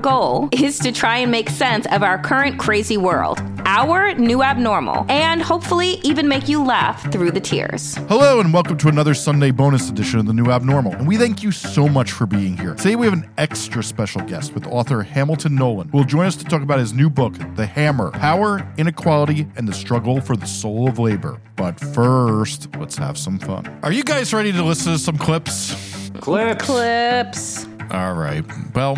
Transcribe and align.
goal 0.00 0.48
is 0.52 0.78
to 0.78 0.92
try 0.92 1.18
and 1.18 1.30
make 1.30 1.48
sense 1.50 1.86
of 1.92 2.02
our 2.02 2.18
current 2.18 2.58
crazy 2.58 2.96
world, 2.96 3.40
our 3.66 4.14
new 4.14 4.42
abnormal, 4.42 5.04
and 5.08 5.42
hopefully 5.42 6.00
even 6.02 6.26
make 6.26 6.48
you 6.48 6.64
laugh 6.64 7.10
through 7.12 7.30
the 7.30 7.40
tears. 7.40 7.96
Hello, 8.08 8.40
and 8.40 8.52
welcome 8.52 8.76
to 8.78 8.88
another 8.88 9.14
Sunday 9.14 9.50
bonus 9.50 9.90
edition 9.90 10.18
of 10.18 10.26
The 10.26 10.32
New 10.32 10.50
Abnormal. 10.50 10.94
And 10.94 11.06
we 11.06 11.16
thank 11.16 11.42
you 11.42 11.52
so 11.52 11.88
much 11.88 12.12
for 12.12 12.26
being 12.26 12.56
here. 12.56 12.74
Today 12.74 12.96
we 12.96 13.06
have 13.06 13.12
an 13.12 13.30
extra 13.38 13.82
special 13.82 14.22
guest 14.22 14.54
with 14.54 14.66
author 14.66 15.02
Hamilton 15.02 15.54
Nolan, 15.54 15.88
who 15.90 15.98
will 15.98 16.04
join 16.04 16.26
us 16.26 16.36
to 16.36 16.44
talk 16.44 16.62
about 16.62 16.78
his 16.78 16.92
new 16.92 17.10
book, 17.10 17.34
The 17.54 17.66
Hammer 17.66 18.10
Power, 18.12 18.66
Inequality, 18.78 19.46
and 19.56 19.68
the 19.68 19.74
Struggle 19.74 20.20
for 20.20 20.36
the 20.36 20.46
Soul 20.46 20.88
of 20.88 20.98
Labor. 20.98 21.40
But 21.56 21.78
first, 21.78 22.74
let's 22.76 22.96
have 22.96 23.18
some 23.18 23.38
fun. 23.38 23.66
Are 23.82 23.92
you 23.92 24.02
guys 24.02 24.32
ready 24.32 24.52
to 24.52 24.62
listen 24.64 24.92
to 24.92 24.98
some 24.98 25.18
clips? 25.18 25.74
Clips. 26.20 26.64
Clips. 26.64 27.66
All 27.90 28.14
right. 28.14 28.44
Well, 28.74 28.96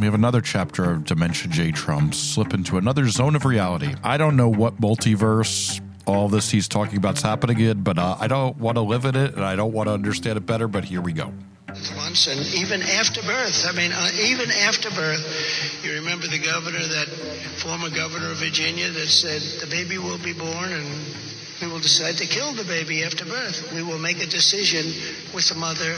we 0.00 0.06
have 0.06 0.14
another 0.14 0.40
chapter 0.40 0.92
of 0.92 1.04
Dementia 1.04 1.50
J. 1.50 1.72
Trump 1.72 2.14
slip 2.14 2.54
into 2.54 2.78
another 2.78 3.08
zone 3.08 3.36
of 3.36 3.44
reality. 3.44 3.94
I 4.02 4.16
don't 4.16 4.36
know 4.36 4.48
what 4.48 4.80
multiverse 4.80 5.80
all 6.06 6.28
this 6.28 6.50
he's 6.50 6.68
talking 6.68 6.96
about 6.96 7.18
is 7.18 7.22
happening 7.22 7.60
in, 7.60 7.82
but 7.82 7.98
uh, 7.98 8.16
I 8.18 8.26
don't 8.26 8.56
want 8.56 8.76
to 8.76 8.80
live 8.80 9.04
in 9.04 9.14
it 9.14 9.34
and 9.34 9.44
I 9.44 9.56
don't 9.56 9.72
want 9.72 9.88
to 9.88 9.92
understand 9.92 10.38
it 10.38 10.46
better, 10.46 10.68
but 10.68 10.84
here 10.84 11.02
we 11.02 11.12
go. 11.12 11.32
once 11.96 12.26
and 12.26 12.40
even 12.54 12.80
after 12.82 13.20
birth. 13.22 13.66
I 13.68 13.76
mean, 13.76 13.92
uh, 13.92 14.08
even 14.24 14.50
after 14.50 14.90
birth, 14.90 15.84
you 15.84 15.92
remember 15.92 16.26
the 16.26 16.38
governor, 16.38 16.78
that 16.78 17.08
former 17.62 17.90
governor 17.90 18.30
of 18.30 18.38
Virginia, 18.38 18.88
that 18.88 19.06
said 19.06 19.42
the 19.60 19.70
baby 19.70 19.98
will 19.98 20.18
be 20.18 20.32
born 20.32 20.72
and 20.72 20.86
we 21.60 21.66
will 21.68 21.78
decide 21.80 22.16
to 22.16 22.26
kill 22.26 22.54
the 22.54 22.64
baby 22.64 23.04
after 23.04 23.26
birth. 23.26 23.72
We 23.74 23.82
will 23.82 23.98
make 23.98 24.22
a 24.22 24.26
decision 24.26 24.86
with 25.34 25.48
the 25.48 25.56
mother. 25.56 25.94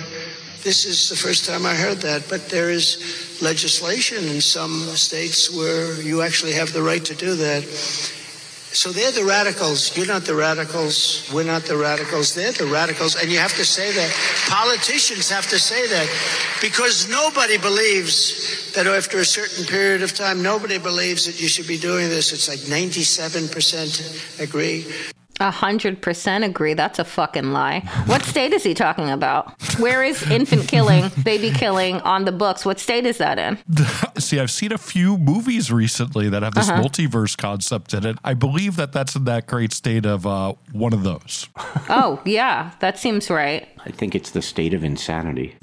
This 0.62 0.84
is 0.84 1.08
the 1.08 1.16
first 1.16 1.44
time 1.44 1.66
I 1.66 1.74
heard 1.74 1.98
that, 2.02 2.28
but 2.28 2.48
there 2.48 2.70
is 2.70 3.40
legislation 3.42 4.22
in 4.24 4.40
some 4.40 4.86
states 4.94 5.50
where 5.50 6.00
you 6.00 6.22
actually 6.22 6.52
have 6.52 6.72
the 6.72 6.82
right 6.82 7.04
to 7.04 7.16
do 7.16 7.34
that. 7.34 7.64
So 7.64 8.90
they're 8.90 9.10
the 9.10 9.24
radicals. 9.24 9.94
You're 9.96 10.06
not 10.06 10.24
the 10.24 10.36
radicals. 10.36 11.28
We're 11.34 11.44
not 11.44 11.64
the 11.64 11.76
radicals. 11.76 12.34
They're 12.34 12.52
the 12.52 12.66
radicals. 12.66 13.16
And 13.16 13.30
you 13.30 13.38
have 13.38 13.54
to 13.56 13.64
say 13.64 13.90
that. 13.90 14.10
Politicians 14.48 15.28
have 15.30 15.48
to 15.48 15.58
say 15.58 15.86
that. 15.88 16.08
Because 16.62 17.08
nobody 17.10 17.58
believes 17.58 18.72
that 18.72 18.86
after 18.86 19.18
a 19.18 19.24
certain 19.24 19.66
period 19.66 20.02
of 20.02 20.14
time, 20.14 20.42
nobody 20.42 20.78
believes 20.78 21.26
that 21.26 21.40
you 21.40 21.48
should 21.48 21.66
be 21.66 21.76
doing 21.76 22.08
this. 22.08 22.32
It's 22.32 22.48
like 22.48 22.60
97% 22.60 24.40
agree. 24.40 24.86
A 25.42 25.50
hundred 25.50 26.00
percent 26.00 26.44
agree. 26.44 26.74
That's 26.74 26.98
a 27.00 27.04
fucking 27.04 27.52
lie. 27.52 27.80
What 28.06 28.22
state 28.22 28.52
is 28.52 28.62
he 28.62 28.74
talking 28.74 29.10
about? 29.10 29.52
Where 29.80 30.04
is 30.04 30.22
infant 30.30 30.68
killing, 30.68 31.10
baby 31.24 31.50
killing 31.50 32.00
on 32.02 32.24
the 32.24 32.32
books? 32.32 32.64
What 32.64 32.78
state 32.78 33.04
is 33.06 33.18
that 33.18 33.38
in? 33.40 33.58
See, 34.18 34.38
I've 34.38 34.52
seen 34.52 34.70
a 34.72 34.78
few 34.78 35.18
movies 35.18 35.72
recently 35.72 36.28
that 36.28 36.42
have 36.44 36.54
this 36.54 36.68
Uh-huh. 36.68 36.80
multiverse 36.82 37.36
concept 37.36 37.92
in 37.92 38.06
it. 38.06 38.18
I 38.24 38.34
believe 38.34 38.76
that 38.76 38.92
that's 38.92 39.16
in 39.16 39.24
that 39.24 39.46
great 39.48 39.72
state 39.72 40.06
of 40.06 40.26
uh, 40.26 40.52
one 40.72 40.92
of 40.92 41.02
those. 41.02 41.48
Oh, 41.88 42.20
yeah, 42.24 42.70
that 42.80 42.98
seems 42.98 43.28
right. 43.28 43.68
I 43.84 43.90
think 43.90 44.14
it's 44.14 44.30
the 44.30 44.40
state 44.42 44.72
of 44.72 44.84
insanity. 44.84 45.56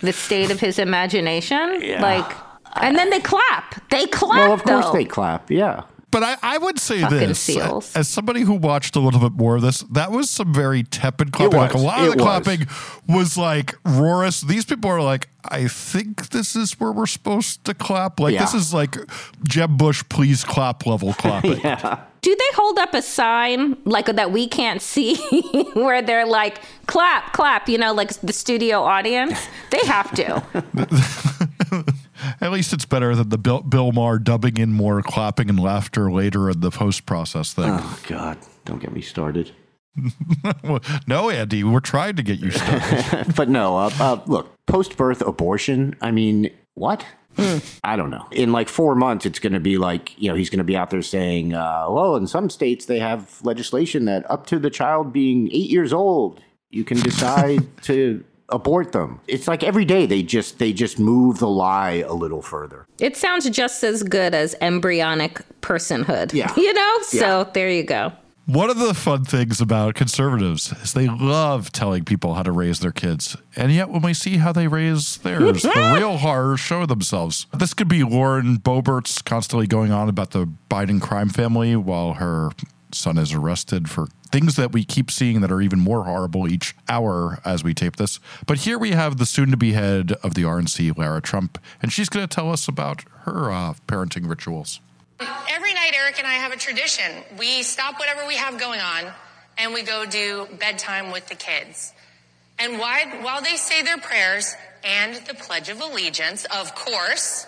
The 0.00 0.12
state 0.12 0.50
of 0.50 0.58
his 0.58 0.78
imagination, 0.80 1.80
Yeah. 1.80 2.02
like, 2.02 2.28
and 2.76 2.96
then 2.96 3.10
they 3.10 3.20
clap. 3.20 3.88
They 3.90 4.06
clap. 4.06 4.38
well, 4.38 4.52
of 4.52 4.64
course 4.64 4.86
though. 4.86 4.92
they 4.92 5.04
clap. 5.04 5.48
Yeah. 5.50 5.82
But 6.12 6.22
I, 6.22 6.36
I 6.42 6.58
would 6.58 6.78
say 6.78 7.00
Fucking 7.00 7.18
this 7.18 7.48
uh, 7.48 7.52
seals. 7.52 7.96
as 7.96 8.06
somebody 8.06 8.42
who 8.42 8.52
watched 8.54 8.94
a 8.96 9.00
little 9.00 9.18
bit 9.18 9.32
more 9.32 9.56
of 9.56 9.62
this, 9.62 9.80
that 9.90 10.12
was 10.12 10.30
some 10.30 10.54
very 10.54 10.84
tepid 10.84 11.32
clapping. 11.32 11.58
Like 11.58 11.74
a 11.74 11.78
lot 11.78 11.98
of 12.00 12.04
It 12.06 12.10
the 12.10 12.16
was. 12.18 12.24
clapping 12.24 12.66
was 13.08 13.36
like 13.38 13.72
roarous. 13.82 14.46
These 14.46 14.66
people 14.66 14.90
are 14.90 15.00
like, 15.02 15.28
I 15.44 15.66
think 15.68 16.28
this 16.28 16.54
is 16.54 16.78
where 16.78 16.92
we're 16.92 17.06
supposed 17.06 17.64
to 17.64 17.74
clap. 17.74 18.20
Like 18.20 18.38
this 18.38 18.54
is 18.54 18.72
like 18.72 18.96
Jeb 19.42 19.76
Bush, 19.78 20.04
please 20.08 20.44
clap 20.44 20.86
level 20.86 21.12
clapping. 21.18 21.58
yeah. 21.60 22.04
Do 22.20 22.36
they 22.36 22.54
hold 22.56 22.78
up 22.78 22.94
a 22.94 23.02
sign 23.02 23.76
like 23.84 24.06
that 24.06 24.30
we 24.30 24.46
can't 24.46 24.80
see 24.80 25.16
where 25.74 26.00
they're 26.02 26.24
like 26.26 26.60
clap, 26.86 27.32
clap? 27.32 27.68
You 27.68 27.78
know, 27.78 27.92
like 27.94 28.10
the 28.20 28.32
studio 28.32 28.82
audience. 28.82 29.44
They 29.70 29.80
have 29.86 30.12
to. 30.14 31.48
At 32.52 32.56
least 32.56 32.74
it's 32.74 32.84
better 32.84 33.16
than 33.16 33.30
the 33.30 33.38
Bill, 33.38 33.62
Bill 33.62 33.92
Maher 33.92 34.18
dubbing 34.18 34.58
in 34.58 34.74
more 34.74 35.00
clapping 35.00 35.48
and 35.48 35.58
laughter 35.58 36.12
later 36.12 36.50
in 36.50 36.60
the 36.60 36.70
post 36.70 37.06
process 37.06 37.54
thing. 37.54 37.70
Oh 37.70 37.98
God, 38.06 38.36
don't 38.66 38.78
get 38.78 38.92
me 38.92 39.00
started. 39.00 39.52
Well, 40.62 40.80
no, 41.06 41.30
Andy, 41.30 41.64
we're 41.64 41.80
trying 41.80 42.16
to 42.16 42.22
get 42.22 42.40
you 42.40 42.50
started. 42.50 43.34
but 43.36 43.48
no, 43.48 43.78
uh, 43.78 43.90
uh, 43.98 44.20
look, 44.26 44.54
post-birth 44.66 45.22
abortion. 45.22 45.96
I 46.02 46.10
mean, 46.10 46.50
what? 46.74 47.06
I 47.82 47.96
don't 47.96 48.10
know. 48.10 48.28
In 48.32 48.52
like 48.52 48.68
four 48.68 48.94
months, 48.94 49.24
it's 49.24 49.38
going 49.38 49.54
to 49.54 49.60
be 49.60 49.78
like 49.78 50.12
you 50.20 50.28
know 50.28 50.34
he's 50.34 50.50
going 50.50 50.58
to 50.58 50.64
be 50.64 50.76
out 50.76 50.90
there 50.90 51.00
saying, 51.00 51.54
uh, 51.54 51.86
"Well, 51.88 52.16
in 52.16 52.26
some 52.26 52.50
states 52.50 52.84
they 52.84 52.98
have 52.98 53.40
legislation 53.42 54.04
that 54.04 54.30
up 54.30 54.44
to 54.48 54.58
the 54.58 54.68
child 54.68 55.10
being 55.10 55.48
eight 55.52 55.70
years 55.70 55.94
old, 55.94 56.42
you 56.68 56.84
can 56.84 57.00
decide 57.00 57.66
to 57.84 58.22
abort 58.52 58.92
them." 58.92 59.20
It's 59.26 59.48
like 59.48 59.64
every 59.64 59.84
day 59.84 60.06
they 60.06 60.22
just 60.22 60.58
they 60.58 60.72
just 60.72 60.98
move 60.98 61.38
the 61.38 61.48
lie 61.48 62.04
a 62.06 62.12
little 62.12 62.42
further. 62.42 62.86
It 63.00 63.16
sounds 63.16 63.48
just 63.50 63.82
as 63.82 64.02
good 64.02 64.34
as 64.34 64.54
embryonic 64.60 65.40
personhood. 65.60 66.32
Yeah. 66.32 66.52
You 66.56 66.72
know? 66.72 66.98
So 67.02 67.18
Yeah. 67.18 67.44
there 67.54 67.70
you 67.70 67.82
go. 67.82 68.12
One 68.46 68.70
of 68.70 68.78
the 68.78 68.92
fun 68.92 69.24
things 69.24 69.60
about 69.60 69.94
conservatives 69.94 70.72
is 70.82 70.92
they 70.94 71.06
love 71.08 71.70
telling 71.70 72.04
people 72.04 72.34
how 72.34 72.42
to 72.42 72.50
raise 72.50 72.80
their 72.80 72.90
kids. 72.90 73.36
And 73.54 73.70
yet, 73.72 73.88
when 73.88 74.02
we 74.02 74.14
see 74.14 74.38
how 74.38 74.50
they 74.52 74.66
raise 74.66 75.18
theirs, 75.18 75.62
the 75.62 75.92
real 75.96 76.16
horrors 76.18 76.58
show 76.58 76.84
themselves. 76.84 77.46
This 77.54 77.72
could 77.72 77.86
be 77.86 78.02
Lauren 78.02 78.56
Boebert's 78.58 79.22
constantly 79.22 79.68
going 79.68 79.92
on 79.92 80.08
about 80.08 80.32
the 80.32 80.48
Biden 80.68 81.00
crime 81.00 81.28
family 81.28 81.76
while 81.76 82.14
her 82.14 82.50
son 82.94 83.18
is 83.18 83.32
arrested 83.32 83.88
for 83.88 84.08
things 84.30 84.56
that 84.56 84.72
we 84.72 84.84
keep 84.84 85.10
seeing 85.10 85.40
that 85.40 85.52
are 85.52 85.60
even 85.60 85.78
more 85.78 86.04
horrible 86.04 86.48
each 86.48 86.74
hour 86.88 87.40
as 87.44 87.62
we 87.62 87.74
tape 87.74 87.96
this. 87.96 88.18
But 88.46 88.58
here 88.58 88.78
we 88.78 88.92
have 88.92 89.18
the 89.18 89.26
soon 89.26 89.50
to 89.50 89.56
be 89.56 89.72
head 89.72 90.12
of 90.22 90.34
the 90.34 90.42
RNC, 90.42 90.96
Lara 90.96 91.20
Trump, 91.20 91.58
and 91.82 91.92
she's 91.92 92.08
going 92.08 92.26
to 92.26 92.34
tell 92.34 92.50
us 92.50 92.66
about 92.66 93.04
her 93.24 93.50
uh, 93.50 93.74
parenting 93.86 94.28
rituals. 94.28 94.80
Every 95.20 95.74
night, 95.74 95.92
Eric 95.94 96.18
and 96.18 96.26
I 96.26 96.34
have 96.34 96.52
a 96.52 96.56
tradition. 96.56 97.04
We 97.38 97.62
stop 97.62 97.98
whatever 97.98 98.26
we 98.26 98.36
have 98.36 98.58
going 98.58 98.80
on 98.80 99.12
and 99.58 99.72
we 99.74 99.82
go 99.82 100.04
do 100.06 100.48
bedtime 100.58 101.12
with 101.12 101.28
the 101.28 101.34
kids. 101.34 101.92
And 102.58 102.78
while, 102.78 103.06
while 103.22 103.42
they 103.42 103.56
say 103.56 103.82
their 103.82 103.98
prayers 103.98 104.54
and 104.84 105.14
the 105.26 105.34
Pledge 105.34 105.68
of 105.68 105.80
Allegiance, 105.80 106.44
of 106.46 106.74
course, 106.74 107.46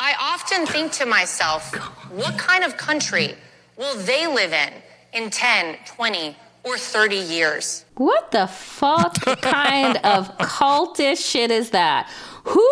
I 0.00 0.14
often 0.18 0.66
think 0.66 0.92
to 0.92 1.06
myself, 1.06 1.74
what 2.10 2.38
kind 2.38 2.64
of 2.64 2.76
country 2.76 3.34
will 3.82 3.96
they 3.96 4.28
live 4.28 4.52
in 4.52 4.72
in 5.12 5.28
10, 5.28 5.76
20, 5.84 6.36
or 6.62 6.78
30 6.78 7.16
years? 7.16 7.84
What 7.96 8.30
the 8.30 8.46
fuck 8.46 9.14
kind 9.42 9.96
of 10.04 10.28
cultish 10.38 11.28
shit 11.28 11.50
is 11.50 11.70
that? 11.70 12.08
Who 12.44 12.68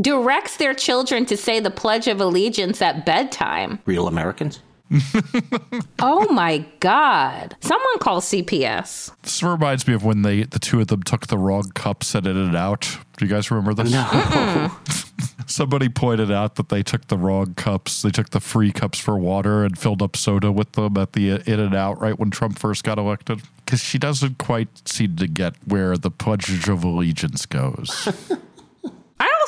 directs 0.00 0.56
their 0.56 0.74
children 0.74 1.26
to 1.26 1.36
say 1.36 1.60
the 1.60 1.70
Pledge 1.70 2.08
of 2.08 2.20
Allegiance 2.20 2.80
at 2.80 3.04
bedtime? 3.04 3.78
Real 3.84 4.08
Americans. 4.08 4.60
oh 5.98 6.26
my 6.32 6.64
God. 6.80 7.54
Someone 7.60 7.98
call 7.98 8.22
CPS. 8.22 9.12
This 9.22 9.42
reminds 9.42 9.86
me 9.86 9.92
of 9.92 10.02
when 10.02 10.22
they 10.22 10.44
the 10.44 10.58
two 10.58 10.80
of 10.80 10.86
them 10.86 11.02
took 11.02 11.26
the 11.26 11.36
wrong 11.36 11.70
cups 11.74 12.14
and 12.14 12.26
in 12.26 12.38
and 12.38 12.56
out. 12.56 12.96
Do 13.18 13.26
you 13.26 13.30
guys 13.30 13.50
remember 13.50 13.74
this? 13.74 13.92
No. 13.92 14.70
Somebody 15.46 15.88
pointed 15.88 16.30
out 16.30 16.54
that 16.54 16.68
they 16.68 16.82
took 16.82 17.08
the 17.08 17.18
wrong 17.18 17.54
cups. 17.54 18.02
They 18.02 18.10
took 18.10 18.30
the 18.30 18.38
free 18.38 18.70
cups 18.70 18.98
for 19.00 19.18
water 19.18 19.64
and 19.64 19.76
filled 19.76 20.02
up 20.02 20.16
soda 20.16 20.52
with 20.52 20.72
them 20.72 20.96
at 20.96 21.14
the 21.14 21.30
In 21.50 21.58
and 21.58 21.74
Out 21.74 22.00
right 22.00 22.16
when 22.18 22.30
Trump 22.30 22.58
first 22.58 22.84
got 22.84 22.98
elected. 22.98 23.42
Because 23.64 23.82
she 23.82 23.98
doesn't 23.98 24.38
quite 24.38 24.88
seem 24.88 25.16
to 25.16 25.26
get 25.26 25.54
where 25.66 25.96
the 25.96 26.10
Pledge 26.10 26.68
of 26.68 26.84
Allegiance 26.84 27.44
goes. 27.44 28.08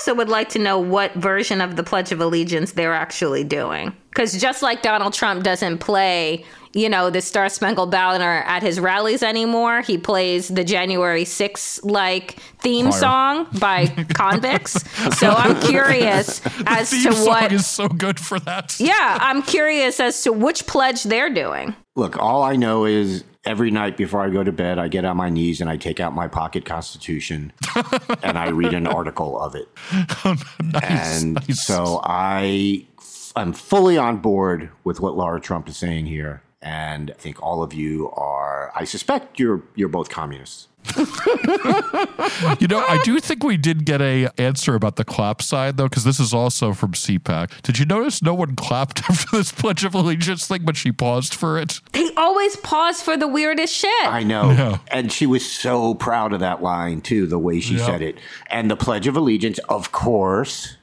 I 0.00 0.02
also 0.02 0.14
would 0.14 0.30
like 0.30 0.48
to 0.50 0.58
know 0.58 0.78
what 0.78 1.12
version 1.12 1.60
of 1.60 1.76
the 1.76 1.82
Pledge 1.82 2.10
of 2.10 2.22
Allegiance 2.22 2.72
they're 2.72 2.94
actually 2.94 3.44
doing. 3.44 3.94
Because 4.08 4.40
just 4.40 4.62
like 4.62 4.80
Donald 4.80 5.12
Trump 5.12 5.44
doesn't 5.44 5.76
play, 5.76 6.42
you 6.72 6.88
know, 6.88 7.10
the 7.10 7.20
Star 7.20 7.50
Spangled 7.50 7.90
Banner 7.90 8.42
at 8.46 8.62
his 8.62 8.80
rallies 8.80 9.22
anymore, 9.22 9.82
he 9.82 9.98
plays 9.98 10.48
the 10.48 10.64
January 10.64 11.24
6th 11.24 11.84
like 11.84 12.38
theme 12.60 12.86
Choir. 12.88 12.98
song 12.98 13.46
by 13.58 13.86
convicts. 14.14 14.72
so 15.18 15.28
I'm 15.32 15.60
curious 15.60 16.40
as 16.66 16.88
to 17.02 17.12
what. 17.26 17.52
is 17.52 17.66
so 17.66 17.86
good 17.86 18.18
for 18.18 18.40
that. 18.40 18.80
yeah, 18.80 19.18
I'm 19.20 19.42
curious 19.42 20.00
as 20.00 20.22
to 20.22 20.32
which 20.32 20.66
pledge 20.66 21.02
they're 21.02 21.32
doing. 21.32 21.76
Look, 21.96 22.16
all 22.18 22.42
I 22.42 22.56
know 22.56 22.84
is 22.84 23.24
every 23.44 23.70
night 23.70 23.96
before 23.96 24.22
I 24.22 24.30
go 24.30 24.44
to 24.44 24.52
bed, 24.52 24.78
I 24.78 24.88
get 24.88 25.04
on 25.04 25.16
my 25.16 25.28
knees 25.28 25.60
and 25.60 25.68
I 25.68 25.76
take 25.76 25.98
out 25.98 26.14
my 26.14 26.28
pocket 26.28 26.64
constitution 26.64 27.52
and 28.22 28.38
I 28.38 28.48
read 28.50 28.74
an 28.74 28.86
article 28.86 29.40
of 29.40 29.54
it. 29.54 29.68
nice, 30.62 31.22
and 31.22 31.34
nice. 31.34 31.66
so 31.66 32.00
I 32.04 32.86
I'm 33.34 33.52
fully 33.52 33.96
on 33.96 34.18
board 34.18 34.70
with 34.84 35.00
what 35.00 35.16
Lara 35.16 35.40
Trump 35.40 35.68
is 35.68 35.76
saying 35.76 36.06
here. 36.06 36.42
And 36.62 37.10
I 37.10 37.14
think 37.14 37.42
all 37.42 37.62
of 37.62 37.72
you 37.72 38.10
are 38.12 38.70
I 38.74 38.84
suspect 38.84 39.40
you're 39.40 39.62
you're 39.74 39.88
both 39.88 40.10
communists. 40.10 40.68
You 42.60 42.66
know, 42.68 42.80
I 42.80 43.00
do 43.04 43.20
think 43.20 43.44
we 43.44 43.56
did 43.56 43.84
get 43.84 44.00
a 44.00 44.28
answer 44.40 44.74
about 44.74 44.96
the 44.96 45.04
clap 45.04 45.42
side 45.42 45.76
though, 45.76 45.88
because 45.88 46.04
this 46.04 46.18
is 46.20 46.32
also 46.34 46.72
from 46.72 46.92
CPAC. 46.92 47.62
Did 47.62 47.78
you 47.78 47.84
notice 47.86 48.22
no 48.22 48.34
one 48.34 48.56
clapped 48.56 49.00
after 49.10 49.36
this 49.36 49.52
Pledge 49.52 49.84
of 49.84 49.94
Allegiance 49.94 50.46
thing, 50.46 50.62
but 50.64 50.76
she 50.76 50.92
paused 50.92 51.34
for 51.34 51.58
it? 51.58 51.80
They 51.92 52.10
always 52.16 52.56
pause 52.56 53.02
for 53.02 53.16
the 53.16 53.28
weirdest 53.28 53.74
shit. 53.74 54.06
I 54.06 54.22
know. 54.22 54.50
Yeah. 54.50 54.78
And 54.88 55.12
she 55.12 55.26
was 55.26 55.48
so 55.50 55.94
proud 55.94 56.32
of 56.32 56.40
that 56.40 56.62
line 56.62 57.00
too, 57.00 57.26
the 57.26 57.38
way 57.38 57.60
she 57.60 57.76
Yeah. 57.76 57.86
said 57.86 58.02
it. 58.02 58.18
And 58.48 58.70
the 58.70 58.76
Pledge 58.76 59.06
of 59.06 59.16
Allegiance, 59.16 59.58
of 59.68 59.92
course. 59.92 60.76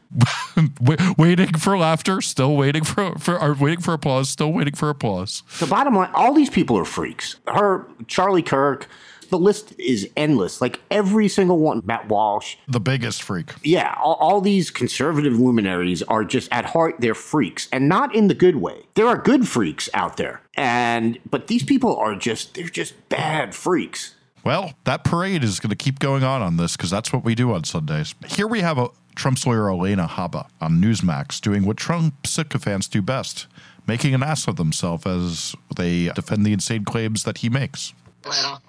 Waiting 1.17 1.53
for 1.57 1.77
laughter, 1.77 2.21
still 2.21 2.55
waiting 2.55 2.85
for 2.85 3.13
for 3.19 3.37
are 3.37 3.53
waiting 3.53 3.81
for 3.81 3.93
applause, 3.93 4.29
still 4.29 4.53
waiting 4.53 4.73
for 4.73 4.89
applause. 4.89 5.43
The 5.59 5.67
bottom 5.67 5.95
line, 5.95 6.09
all 6.13 6.33
these 6.33 6.49
people 6.49 6.77
are 6.77 6.85
freaks. 6.85 7.35
Her, 7.45 7.85
Charlie 8.07 8.41
Kirk, 8.41 8.87
the 9.29 9.39
list 9.39 9.73
is 9.79 10.09
endless. 10.15 10.61
Like 10.61 10.79
every 10.91 11.27
single 11.27 11.59
one, 11.59 11.81
Matt 11.85 12.07
Walsh, 12.09 12.55
The 12.67 12.79
biggest 12.79 13.23
freak. 13.23 13.51
yeah, 13.63 13.95
all, 14.01 14.15
all 14.15 14.41
these 14.41 14.71
conservative 14.71 15.39
luminaries 15.39 16.01
are 16.03 16.23
just 16.23 16.51
at 16.51 16.65
heart 16.65 16.95
they're 16.99 17.15
freaks, 17.15 17.67
and 17.71 17.87
not 17.89 18.13
in 18.15 18.27
the 18.27 18.33
good 18.35 18.57
way. 18.57 18.83
There 18.95 19.07
are 19.07 19.17
good 19.17 19.47
freaks 19.47 19.89
out 19.93 20.17
there, 20.17 20.41
and 20.55 21.17
but 21.29 21.47
these 21.47 21.63
people 21.63 21.95
are 21.95 22.15
just 22.15 22.53
they're 22.55 22.67
just 22.69 22.93
bad 23.09 23.53
freaks. 23.55 24.15
Well, 24.43 24.73
that 24.85 25.03
parade 25.03 25.43
is 25.43 25.59
going 25.59 25.71
to 25.71 25.75
keep 25.75 25.99
going 25.99 26.23
on 26.23 26.41
on 26.41 26.55
this 26.57 26.77
because 26.77 26.89
that's 26.89 27.11
what 27.11 27.25
we 27.25 27.35
do 27.35 27.51
on 27.53 27.65
Sundays. 27.65 28.15
Here 28.27 28.47
we 28.47 28.61
have 28.61 28.77
a 28.77 28.87
Trump's 29.15 29.45
lawyer 29.45 29.67
Alina 29.67 30.07
Habba 30.07 30.47
on 30.61 30.81
Newsmax 30.81 31.41
doing 31.41 31.65
what 31.65 31.75
Trump 31.75 32.25
sycophants 32.25 32.87
do 32.87 33.01
best, 33.01 33.47
making 33.87 34.13
an 34.13 34.23
ass 34.23 34.47
of 34.47 34.55
themselves 34.55 35.05
as 35.05 35.55
they 35.75 36.09
defend 36.09 36.45
the 36.45 36.53
insane 36.53 36.85
claims 36.85 37.23
that 37.23 37.39
he 37.39 37.49
makes. 37.49 37.93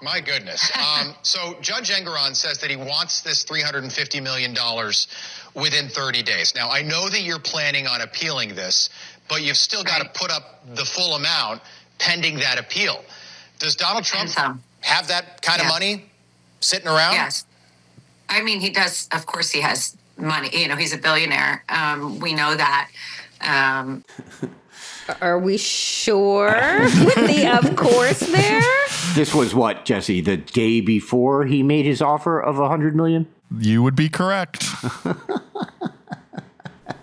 My 0.03 0.21
goodness. 0.21 0.71
Um, 0.79 1.15
so 1.23 1.55
Judge 1.61 1.91
Engoron 1.91 2.35
says 2.35 2.59
that 2.59 2.71
he 2.71 2.77
wants 2.77 3.21
this 3.21 3.45
$350 3.45 4.23
million 4.23 4.55
within 5.55 5.89
30 5.89 6.23
days. 6.23 6.55
Now, 6.55 6.71
I 6.71 6.83
know 6.83 7.09
that 7.09 7.21
you're 7.23 7.39
planning 7.39 7.87
on 7.87 8.01
appealing 8.01 8.55
this, 8.55 8.91
but 9.29 9.43
you've 9.43 9.57
still 9.57 9.83
got 9.85 10.01
to 10.03 10.09
put 10.19 10.31
up 10.31 10.65
the 10.75 10.85
full 10.85 11.15
amount 11.15 11.63
pending 11.99 12.37
that 12.37 12.59
appeal. 12.59 13.05
Does 13.59 13.75
Donald 13.77 14.05
Trump 14.05 14.31
And 14.39 14.61
have 14.81 15.09
that 15.09 15.43
kind 15.43 15.59
Yeah. 15.61 15.67
of 15.67 15.73
money 15.73 16.11
sitting 16.61 16.89
around? 16.89 17.15
Yes. 17.15 17.45
I 18.29 18.43
mean, 18.43 18.61
he 18.61 18.71
does. 18.71 19.09
Of 19.13 19.27
course, 19.27 19.51
he 19.51 19.61
has 19.61 19.97
money. 20.17 20.51
You 20.53 20.69
know, 20.69 20.77
he's 20.77 20.93
a 20.93 20.99
billionaire. 20.99 21.65
Um, 21.69 22.19
we 22.21 22.35
know 22.35 22.55
that. 22.57 22.89
Um, 23.41 24.05
Are 25.21 25.39
we 25.39 25.57
sure 25.57 26.81
with 26.83 27.15
the 27.15 27.47
of 27.47 27.77
course 27.77 28.21
there? 28.21 28.63
This 29.15 29.35
was 29.35 29.55
what 29.55 29.85
Jesse 29.85 30.21
the 30.21 30.37
day 30.37 30.81
before 30.81 31.45
he 31.47 31.63
made 31.63 31.85
his 31.87 32.03
offer 32.03 32.39
of 32.41 32.59
a 32.59 32.69
hundred 32.69 32.95
million. 32.97 33.27
You 33.59 33.83
would 33.83 33.97
be 33.97 34.09
correct. 34.09 34.67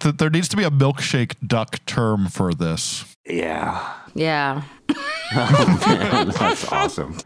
Th- 0.00 0.14
There 0.16 0.30
needs 0.30 0.48
to 0.48 0.56
be 0.56 0.64
a 0.64 0.70
milkshake 0.70 1.34
duck 1.46 1.84
term 1.86 2.28
for 2.28 2.52
this. 2.54 3.04
Yeah, 3.26 3.94
Yeah. 4.14 4.62
that's 5.34 6.70
awesome. 6.70 7.16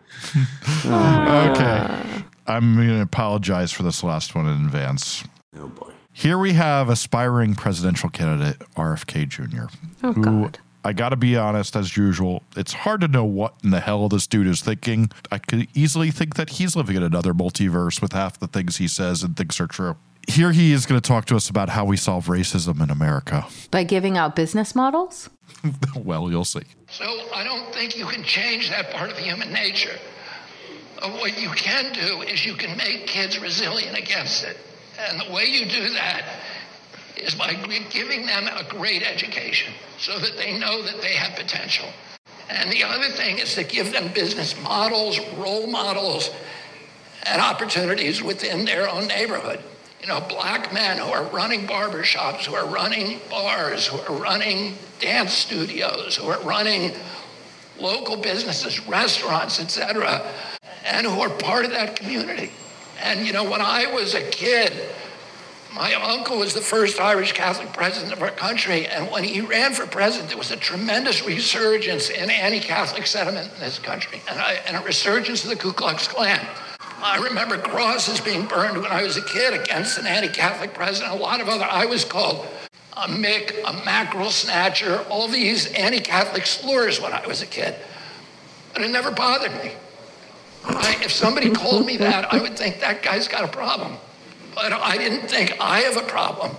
Okay. 0.87 2.05
I'm 2.47 2.77
going 2.77 2.89
to 2.89 3.01
apologize 3.03 3.73
for 3.73 3.83
this 3.83 4.03
last 4.05 4.35
one 4.35 4.47
in 4.47 4.65
advance. 4.65 5.25
Oh 5.59 5.67
boy. 5.69 5.93
Here 6.19 6.37
we 6.37 6.55
have 6.55 6.89
aspiring 6.89 7.55
presidential 7.55 8.11
candidate 8.11 8.59
RFK 8.75 9.29
Jr. 9.29 9.73
Oh, 10.03 10.13
who 10.13 10.23
God. 10.23 10.59
I 10.83 10.93
got 10.93 11.11
to 11.11 11.17
be 11.17 11.37
honest, 11.37 11.77
as 11.77 11.97
usual, 11.97 12.43
it's 12.57 12.73
hard 12.73 13.03
to 13.03 13.09
know 13.09 13.25
what 13.25 13.55
in 13.63 13.71
the 13.71 13.79
hell 13.79 14.09
this 14.09 14.27
dude 14.27 14.49
is 14.49 14.61
thinking. 14.61 15.13
I 15.31 15.39
could 15.39 15.69
easily 15.75 16.11
think 16.11 16.35
that 16.35 16.51
he's 16.51 16.75
living 16.75 16.97
in 16.97 17.05
another 17.05 17.33
multiverse 17.33 18.03
with 18.03 18.15
half 18.15 18.37
the 18.37 18.49
things 18.49 18.79
he 18.79 18.89
says 18.89 19.23
and 19.23 19.37
thinks 19.37 19.61
are 19.61 19.69
true. 19.69 19.95
Here 20.27 20.51
he 20.51 20.73
is 20.73 20.87
going 20.87 21.01
to 21.01 21.07
talk 21.07 21.27
to 21.27 21.37
us 21.37 21.49
about 21.49 21.69
how 21.69 21.85
we 21.85 21.97
solve 21.97 22.27
racism 22.27 22.83
in 22.83 22.91
America. 22.91 23.47
By 23.71 23.85
giving 23.85 24.19
out 24.19 24.35
business 24.35 24.75
models? 24.75 25.31
well, 25.95 26.33
you'll 26.33 26.45
see. 26.45 26.65
So 26.91 27.05
I 27.33 27.45
don't 27.45 27.73
think 27.73 27.97
you 27.97 28.07
can 28.07 28.25
change 28.25 28.71
that 28.71 28.91
part 28.91 29.13
of 29.13 29.19
human 29.19 29.53
nature. 29.53 29.97
What 31.01 31.41
you 31.41 31.51
can 31.51 31.93
do 31.93 32.23
is 32.23 32.45
you 32.45 32.55
can 32.55 32.77
make 32.77 33.07
kids 33.07 33.39
resilient 33.39 33.97
against 33.97 34.43
it. 34.43 34.57
And 34.99 35.21
the 35.21 35.33
way 35.33 35.45
you 35.47 35.67
do 35.67 35.91
that 35.91 36.25
is 37.17 37.35
by 37.35 37.55
giving 37.91 38.27
them 38.27 38.49
a 38.49 38.65
great 38.69 39.03
education 39.03 39.73
so 39.99 40.19
that 40.19 40.37
they 40.37 40.59
know 40.59 40.83
that 40.83 41.01
they 41.01 41.15
have 41.15 41.39
potential. 41.39 41.89
And 42.49 42.71
the 42.73 42.85
other 42.85 43.09
thing 43.09 43.39
is 43.39 43.55
to 43.55 43.65
give 43.65 43.93
them 43.93 44.13
business 44.13 44.61
models, 44.63 45.19
role 45.37 45.67
models, 45.67 46.31
and 47.25 47.41
opportunities 47.41 48.23
within 48.23 48.65
their 48.65 48.89
own 48.89 49.07
neighborhood. 49.07 49.61
You 50.01 50.07
know, 50.07 50.21
black 50.21 50.73
men 50.73 50.99
who 50.99 51.11
are 51.11 51.25
running 51.25 51.67
barbershops, 51.67 52.47
who 52.47 52.55
are 52.55 52.67
running 52.67 53.21
bars, 53.29 53.87
who 53.87 54.01
are 54.01 54.21
running 54.21 54.75
dance 55.01 55.33
studios, 55.33 56.17
who 56.17 56.29
are 56.29 56.41
running 56.43 56.93
local 57.79 58.17
businesses, 58.17 58.87
restaurants, 58.87 59.61
etc., 59.61 60.23
and 60.85 61.07
who 61.07 61.21
are 61.21 61.31
part 61.31 61.65
of 61.65 61.73
that 61.73 61.97
community. 61.97 62.51
And 63.01 63.27
you 63.27 63.33
know, 63.33 63.49
when 63.49 63.61
I 63.61 63.93
was 63.93 64.15
a 64.15 64.23
kid, 64.23 64.73
my 65.75 65.95
uncle 65.95 66.39
was 66.39 66.55
the 66.55 66.61
first 66.61 66.99
Irish 66.99 67.33
Catholic 67.33 67.73
president 67.73 68.13
of 68.13 68.23
our 68.23 68.31
country, 68.31 68.87
and 68.87 69.11
when 69.11 69.23
he 69.23 69.41
ran 69.41 69.75
for 69.75 69.87
president, 69.87 70.31
there 70.31 70.39
was 70.39 70.51
a 70.51 70.57
tremendous 70.57 71.25
resurgence 71.25 72.09
in 72.11 72.31
anti-Catholic 72.31 73.07
sentiment 73.07 73.53
in 73.55 73.61
this 73.61 73.79
country, 73.79 74.21
and, 74.29 74.41
I, 74.41 74.55
and 74.67 74.77
a 74.77 74.81
resurgence 74.81 75.45
of 75.45 75.51
the 75.51 75.57
Ku 75.57 75.73
Klux 75.73 76.09
Klan. 76.09 76.45
I 77.01 77.19
remember 77.19 77.59
crosses 77.59 78.21
being 78.21 78.47
burned 78.47 78.77
when 78.81 78.91
I 78.91 79.03
was 79.05 79.17
a 79.17 79.23
kid 79.23 79.55
against 79.55 79.99
an 79.99 80.07
anti-Catholic 80.07 80.75
president. 80.75 81.13
A 81.13 81.23
lot 81.23 81.41
of 81.41 81.49
other, 81.49 81.67
I 81.71 81.87
was 81.87 82.05
called 82.05 82.45
a 82.97 83.07
Mick, 83.07 83.55
a 83.65 83.73
mackerel 83.85 84.31
snatcher, 84.31 85.05
all 85.09 85.29
these 85.29 85.67
anti-Catholic 85.75 86.47
slurs 86.47 87.01
when 87.01 87.13
I 87.13 87.25
was 87.27 87.41
a 87.41 87.47
kid. 87.47 87.77
But 88.73 88.83
it 88.83 88.91
never 88.91 89.13
bothered 89.13 89.53
me. 89.63 89.73
I, 90.69 90.97
if 91.03 91.13
somebody 91.13 91.51
called 91.51 91.87
me 91.87 91.97
that, 91.99 92.33
I 92.33 92.41
would 92.41 92.57
think 92.57 92.81
that 92.81 93.03
guy's 93.03 93.29
got 93.29 93.45
a 93.45 93.49
problem. 93.49 93.97
But 94.55 94.73
I 94.73 94.97
didn't 94.99 95.29
think 95.29 95.57
I 95.61 95.81
have 95.81 95.97
a 95.97 96.07
problem. 96.07 96.57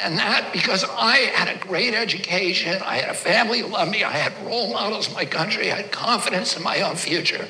And 0.00 0.16
that 0.18 0.52
because 0.52 0.84
I 0.96 1.16
had 1.16 1.48
a 1.48 1.58
great 1.58 1.94
education, 1.94 2.80
I 2.82 2.98
had 2.98 3.10
a 3.10 3.14
family 3.14 3.60
who 3.60 3.66
loved 3.66 3.90
me, 3.90 4.04
I 4.04 4.12
had 4.12 4.32
role 4.46 4.72
models 4.72 5.08
in 5.08 5.14
my 5.14 5.24
country, 5.24 5.72
I 5.72 5.76
had 5.82 5.92
confidence 5.92 6.56
in 6.56 6.62
my 6.62 6.82
own 6.82 6.94
future. 6.94 7.48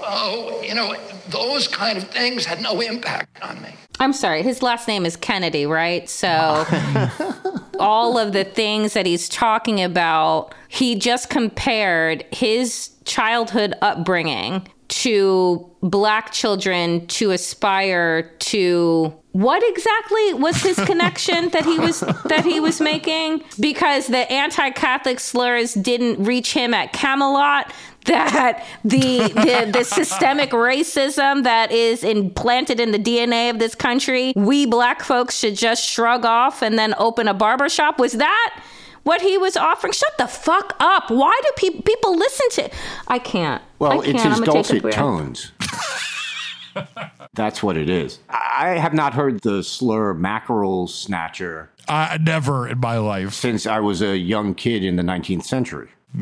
Oh, 0.00 0.60
you 0.62 0.74
know, 0.74 0.96
those 1.28 1.68
kind 1.68 1.96
of 1.96 2.04
things 2.04 2.44
had 2.44 2.60
no 2.60 2.80
impact 2.80 3.42
on 3.42 3.62
me. 3.62 3.70
I'm 4.00 4.12
sorry, 4.12 4.42
his 4.42 4.60
last 4.60 4.88
name 4.88 5.06
is 5.06 5.16
Kennedy, 5.16 5.66
right? 5.66 6.08
So 6.08 6.28
all 7.78 8.18
of 8.18 8.32
the 8.32 8.44
things 8.44 8.94
that 8.94 9.06
he's 9.06 9.28
talking 9.28 9.80
about, 9.80 10.52
he 10.68 10.96
just 10.96 11.30
compared 11.30 12.24
his 12.32 12.90
childhood 13.04 13.74
upbringing 13.82 14.66
to 14.94 15.68
black 15.82 16.30
children 16.30 17.04
to 17.08 17.32
aspire 17.32 18.30
to 18.38 19.12
what 19.32 19.60
exactly 19.66 20.34
was 20.34 20.62
his 20.62 20.76
connection 20.86 21.48
that 21.48 21.64
he 21.64 21.80
was 21.80 22.00
that 22.00 22.44
he 22.44 22.60
was 22.60 22.80
making? 22.80 23.42
Because 23.58 24.06
the 24.06 24.30
anti-catholic 24.30 25.18
slurs 25.18 25.74
didn't 25.74 26.22
reach 26.22 26.52
him 26.52 26.72
at 26.72 26.92
Camelot 26.92 27.72
that 28.04 28.64
the, 28.84 29.18
the 29.34 29.70
the 29.72 29.84
systemic 29.84 30.50
racism 30.50 31.42
that 31.42 31.72
is 31.72 32.04
implanted 32.04 32.78
in 32.78 32.92
the 32.92 32.98
DNA 32.98 33.50
of 33.50 33.58
this 33.58 33.74
country 33.74 34.32
we 34.36 34.66
black 34.66 35.02
folks 35.02 35.38
should 35.38 35.56
just 35.56 35.82
shrug 35.82 36.24
off 36.26 36.62
and 36.62 36.78
then 36.78 36.94
open 36.98 37.26
a 37.26 37.34
barbershop 37.34 37.98
was 37.98 38.12
that 38.12 38.62
what 39.04 39.20
he 39.22 39.38
was 39.38 39.56
offering 39.56 39.92
shut 39.92 40.18
the 40.18 40.26
fuck 40.26 40.74
up 40.80 41.10
why 41.10 41.38
do 41.42 41.50
pe- 41.70 41.80
people 41.82 42.16
listen 42.16 42.48
to 42.50 42.70
I 43.08 43.18
can't 43.20 43.62
Well, 43.78 43.92
I 44.02 44.04
it's 44.04 44.22
can't. 44.22 44.28
his 44.30 44.38
I'm 44.40 44.44
gonna 44.44 44.62
take 44.64 44.78
a 44.84 44.90
dulcet 44.90 44.92
tones. 44.92 45.52
That's 47.34 47.62
what 47.62 47.76
it 47.76 47.88
is. 47.88 48.18
I 48.28 48.70
have 48.70 48.94
not 48.94 49.14
heard 49.14 49.40
the 49.42 49.62
slur 49.62 50.12
mackerel 50.14 50.86
snatcher 50.88 51.70
I 51.88 52.18
never 52.20 52.66
in 52.68 52.80
my 52.80 52.98
life. 52.98 53.32
since 53.34 53.66
I 53.66 53.78
was 53.80 54.02
a 54.02 54.16
young 54.16 54.54
kid 54.54 54.82
in 54.82 54.96
the 54.96 55.02
19th 55.02 55.44
century. 55.44 55.88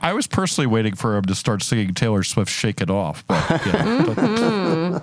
I 0.00 0.12
was 0.14 0.26
personally 0.26 0.66
waiting 0.66 0.94
for 0.94 1.16
him 1.16 1.24
to 1.26 1.34
start 1.34 1.62
singing 1.62 1.94
Taylor 1.94 2.22
Swift's 2.22 2.52
"Shake 2.54 2.80
It 2.80 2.90
Off." 2.90 3.24
But, 3.26 3.66
yeah, 3.66 4.02
but- 4.06 4.14
hmm. 4.18 4.96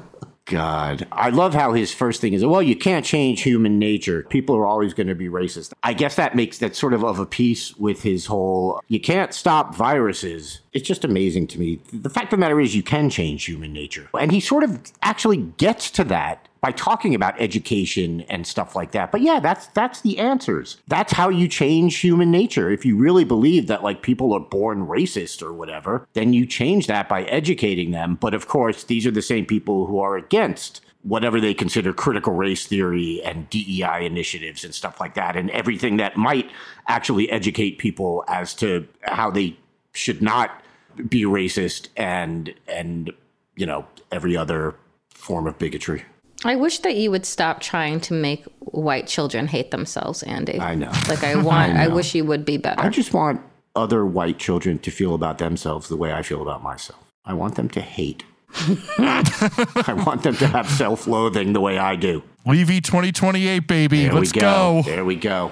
God, 0.50 1.08
I 1.12 1.30
love 1.30 1.54
how 1.54 1.74
his 1.74 1.94
first 1.94 2.22
thing 2.22 2.34
is, 2.34 2.44
well, 2.44 2.64
you 2.64 2.76
can't 2.76 3.06
change 3.06 3.44
human 3.44 3.78
nature. 3.78 4.24
People 4.24 4.56
are 4.56 4.66
always 4.66 4.96
going 4.96 5.06
to 5.06 5.14
be 5.14 5.30
racist. 5.30 5.74
I 5.84 5.94
guess 5.94 6.16
that 6.16 6.36
makes 6.36 6.58
that 6.58 6.76
sort 6.76 6.94
of 6.96 7.06
of 7.06 7.20
a 7.20 7.26
piece 7.28 7.76
with 7.78 8.02
his 8.02 8.26
whole, 8.26 8.82
you 8.88 9.00
can't 9.00 9.32
stop 9.32 9.76
viruses. 9.76 10.62
It's 10.74 10.88
just 10.88 11.06
amazing 11.06 11.48
to 11.48 11.60
me. 11.60 11.80
The 11.94 12.10
fact 12.10 12.34
of 12.34 12.40
the 12.40 12.42
matter 12.42 12.60
is, 12.60 12.76
you 12.76 12.82
can 12.82 13.12
change 13.12 13.46
human 13.46 13.72
nature. 13.72 14.10
And 14.20 14.32
he 14.32 14.40
sort 14.40 14.64
of 14.64 14.82
actually 15.04 15.38
gets 15.38 15.92
to 15.92 16.04
that 16.06 16.49
by 16.62 16.72
talking 16.72 17.16
about 17.16 17.40
education 17.40 18.22
and 18.30 18.46
stuff 18.46 18.76
like 18.76 18.92
that. 18.92 19.12
But 19.12 19.22
yeah, 19.22 19.40
that's 19.40 19.68
that's 19.68 20.02
the 20.02 20.20
answers. 20.20 20.78
That's 20.88 21.14
how 21.14 21.30
you 21.30 21.48
change 21.48 21.98
human 21.98 22.32
nature. 22.32 22.70
If 22.70 22.86
you 22.86 22.98
really 22.98 23.24
believe 23.24 23.68
that 23.68 23.84
like 23.84 24.02
people 24.02 24.34
are 24.34 24.40
born 24.40 24.88
racist 24.88 25.42
or 25.42 25.54
whatever, 25.54 26.08
then 26.14 26.34
you 26.34 26.46
change 26.46 26.88
that 26.88 27.08
by 27.08 27.24
educating 27.24 27.92
them. 27.92 28.16
But 28.16 28.34
of 28.34 28.48
course, 28.48 28.84
these 28.84 29.06
are 29.08 29.12
the 29.12 29.22
same 29.22 29.46
people 29.46 29.86
who 29.86 30.00
are 30.00 30.18
against 30.18 30.82
whatever 31.04 31.40
they 31.40 31.54
consider 31.54 31.94
critical 31.94 32.34
race 32.34 32.68
theory 32.68 33.22
and 33.24 33.50
DEI 33.50 34.06
initiatives 34.06 34.66
and 34.66 34.76
stuff 34.76 35.00
like 35.00 35.14
that 35.14 35.38
and 35.38 35.50
everything 35.52 35.96
that 35.98 36.18
might 36.18 36.52
actually 36.90 37.30
educate 37.30 37.78
people 37.78 38.26
as 38.28 38.54
to 38.54 38.86
how 39.04 39.32
they 39.32 39.56
should 39.94 40.22
not 40.22 40.62
be 41.08 41.24
racist 41.24 41.88
and 41.96 42.54
and 42.68 43.12
you 43.56 43.66
know 43.66 43.88
every 44.12 44.36
other 44.36 44.76
form 45.10 45.48
of 45.48 45.58
bigotry. 45.58 46.04
I 46.46 46.56
wish 46.56 46.80
that 46.80 46.96
you 46.96 47.12
would 47.12 47.26
stop 47.26 47.60
trying 47.60 48.00
to 48.02 48.14
make 48.14 48.46
white 48.60 49.08
children 49.08 49.48
hate 49.48 49.72
themselves, 49.72 50.24
Andy. 50.24 50.60
I 50.60 50.76
know. 50.76 50.92
Like 51.08 51.24
I 51.32 51.36
want 51.36 51.74
I 51.74 51.86
I, 51.86 51.88
wish 51.88 52.16
you 52.16 52.26
would 52.26 52.46
be 52.46 52.58
better. 52.58 52.82
I 52.82 52.90
just 52.90 53.14
want 53.14 53.42
other 53.76 54.06
white 54.06 54.40
children 54.40 54.80
to 54.80 54.92
feel 54.92 55.14
about 55.14 55.38
themselves 55.38 55.90
the 55.90 55.98
way 55.98 56.14
I 56.14 56.22
feel 56.22 56.42
about 56.42 56.64
myself. 56.64 57.00
I 57.26 57.34
want 57.34 57.56
them 57.56 57.70
to 57.70 57.82
hate. 57.82 58.24
I 58.98 60.04
want 60.06 60.24
them 60.24 60.36
to 60.38 60.48
have 60.48 60.68
self-loathing 60.68 61.54
the 61.54 61.62
way 61.62 61.78
I 61.78 61.96
do. 61.96 62.24
Levy 62.48 62.82
2028, 62.82 63.60
baby. 63.68 64.04
There 64.04 64.14
Let's 64.14 64.34
we 64.34 64.42
go. 64.42 64.82
go. 64.84 64.90
There 64.90 65.06
we 65.06 65.16
go. 65.16 65.52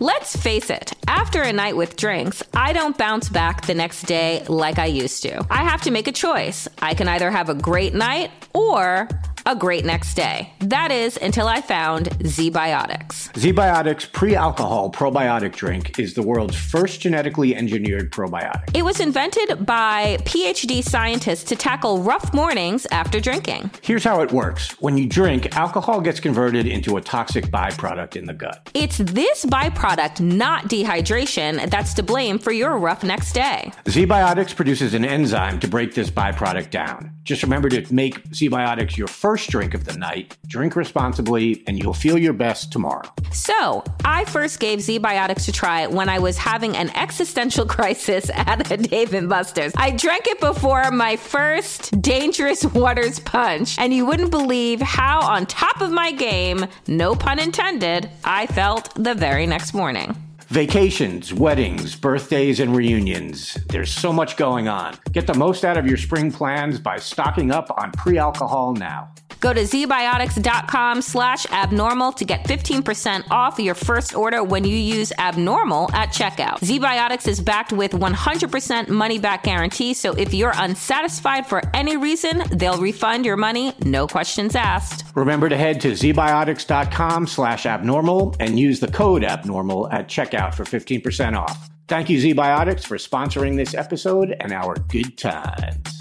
Let's 0.00 0.36
face 0.36 0.70
it, 0.70 0.92
after 1.08 1.42
a 1.42 1.52
night 1.52 1.76
with 1.76 1.96
drinks, 1.96 2.44
I 2.54 2.72
don't 2.72 2.96
bounce 2.96 3.28
back 3.28 3.66
the 3.66 3.74
next 3.74 4.02
day 4.02 4.44
like 4.48 4.78
I 4.78 4.86
used 4.86 5.24
to. 5.24 5.44
I 5.50 5.64
have 5.64 5.82
to 5.82 5.90
make 5.90 6.06
a 6.06 6.12
choice. 6.12 6.68
I 6.78 6.94
can 6.94 7.08
either 7.08 7.32
have 7.32 7.48
a 7.48 7.54
great 7.54 7.94
night 7.94 8.30
or 8.54 9.08
a 9.48 9.56
great 9.56 9.82
next 9.82 10.12
day. 10.12 10.52
That 10.60 10.92
is 10.92 11.16
until 11.16 11.48
I 11.48 11.62
found 11.62 12.10
Z-Biotics. 12.26 13.32
ZBiotics 13.32 14.12
pre-alcohol 14.12 14.92
probiotic 14.92 15.56
drink 15.56 15.98
is 15.98 16.12
the 16.12 16.20
world's 16.20 16.54
first 16.54 17.00
genetically 17.00 17.56
engineered 17.56 18.12
probiotic. 18.12 18.76
It 18.76 18.84
was 18.84 19.00
invented 19.00 19.64
by 19.64 20.18
PhD 20.24 20.84
scientists 20.84 21.44
to 21.44 21.56
tackle 21.56 22.02
rough 22.02 22.34
mornings 22.34 22.86
after 22.90 23.20
drinking. 23.20 23.70
Here's 23.80 24.04
how 24.04 24.20
it 24.20 24.30
works. 24.32 24.72
When 24.82 24.98
you 24.98 25.08
drink, 25.08 25.56
alcohol 25.56 26.02
gets 26.02 26.20
converted 26.20 26.66
into 26.66 26.98
a 26.98 27.00
toxic 27.00 27.46
byproduct 27.46 28.16
in 28.16 28.26
the 28.26 28.34
gut. 28.34 28.68
It's 28.74 28.98
this 28.98 29.46
byproduct, 29.46 30.20
not 30.20 30.64
dehydration, 30.64 31.70
that's 31.70 31.94
to 31.94 32.02
blame 32.02 32.38
for 32.38 32.52
your 32.52 32.76
rough 32.76 33.02
next 33.02 33.32
day. 33.32 33.72
ZBiotics 33.86 34.54
produces 34.54 34.92
an 34.92 35.06
enzyme 35.06 35.58
to 35.60 35.68
break 35.68 35.94
this 35.94 36.10
byproduct 36.10 36.68
down. 36.68 37.14
Just 37.24 37.42
remember 37.42 37.70
to 37.70 37.94
make 37.94 38.22
ZBiotics 38.30 38.96
your 38.98 39.06
first 39.06 39.37
drink 39.46 39.74
of 39.74 39.84
the 39.84 39.96
night. 39.96 40.36
Drink 40.46 40.76
responsibly, 40.76 41.62
and 41.66 41.78
you'll 41.78 41.94
feel 41.94 42.18
your 42.18 42.32
best 42.32 42.72
tomorrow. 42.72 43.08
So, 43.32 43.84
I 44.04 44.24
first 44.24 44.60
gave 44.60 44.80
Z-Biotics 44.80 45.48
a 45.48 45.52
try 45.52 45.86
when 45.86 46.08
I 46.08 46.18
was 46.18 46.36
having 46.36 46.76
an 46.76 46.90
existential 46.96 47.66
crisis 47.76 48.30
at 48.34 48.70
a 48.70 48.76
Dave 48.76 49.12
& 49.28 49.28
Buster's. 49.28 49.72
I 49.76 49.90
drank 49.90 50.26
it 50.26 50.40
before 50.40 50.90
my 50.90 51.16
first 51.16 52.00
Dangerous 52.02 52.64
Waters 52.74 53.18
punch, 53.20 53.78
and 53.78 53.94
you 53.94 54.06
wouldn't 54.06 54.30
believe 54.30 54.80
how 54.80 55.20
on 55.20 55.46
top 55.46 55.80
of 55.80 55.90
my 55.90 56.12
game, 56.12 56.66
no 56.86 57.14
pun 57.14 57.38
intended, 57.38 58.10
I 58.24 58.46
felt 58.46 58.92
the 58.94 59.14
very 59.14 59.46
next 59.46 59.74
morning. 59.74 60.16
Vacations, 60.48 61.34
weddings, 61.34 61.94
birthdays, 61.94 62.58
and 62.58 62.74
reunions. 62.74 63.58
There's 63.68 63.92
so 63.92 64.14
much 64.14 64.38
going 64.38 64.66
on. 64.66 64.96
Get 65.12 65.26
the 65.26 65.34
most 65.34 65.62
out 65.62 65.76
of 65.76 65.86
your 65.86 65.98
spring 65.98 66.32
plans 66.32 66.78
by 66.78 66.96
stocking 66.96 67.50
up 67.50 67.70
on 67.76 67.92
pre-alcohol 67.92 68.72
now. 68.72 69.10
Go 69.40 69.52
to 69.52 69.60
zbiotics.com 69.60 71.02
slash 71.02 71.46
abnormal 71.50 72.12
to 72.12 72.24
get 72.24 72.44
15% 72.44 73.30
off 73.30 73.58
your 73.58 73.74
first 73.74 74.14
order 74.14 74.42
when 74.42 74.64
you 74.64 74.76
use 74.76 75.12
abnormal 75.18 75.92
at 75.92 76.10
checkout. 76.10 76.58
Zbiotics 76.58 77.28
is 77.28 77.40
backed 77.40 77.72
with 77.72 77.92
100% 77.92 78.88
money 78.88 79.18
back 79.18 79.44
guarantee, 79.44 79.94
so 79.94 80.12
if 80.14 80.34
you're 80.34 80.52
unsatisfied 80.56 81.46
for 81.46 81.62
any 81.74 81.96
reason, 81.96 82.42
they'll 82.52 82.80
refund 82.80 83.24
your 83.24 83.36
money, 83.36 83.72
no 83.84 84.06
questions 84.06 84.56
asked. 84.56 85.04
Remember 85.14 85.48
to 85.48 85.56
head 85.56 85.80
to 85.82 85.92
zbiotics.com 85.92 87.26
slash 87.26 87.66
abnormal 87.66 88.34
and 88.40 88.58
use 88.58 88.80
the 88.80 88.88
code 88.88 89.24
abnormal 89.24 89.88
at 89.90 90.08
checkout 90.08 90.54
for 90.54 90.64
15% 90.64 91.36
off. 91.36 91.68
Thank 91.88 92.10
you, 92.10 92.18
ZBiotics, 92.18 92.86
for 92.86 92.98
sponsoring 92.98 93.56
this 93.56 93.74
episode 93.74 94.36
and 94.40 94.52
our 94.52 94.74
good 94.74 95.16
times. 95.16 95.97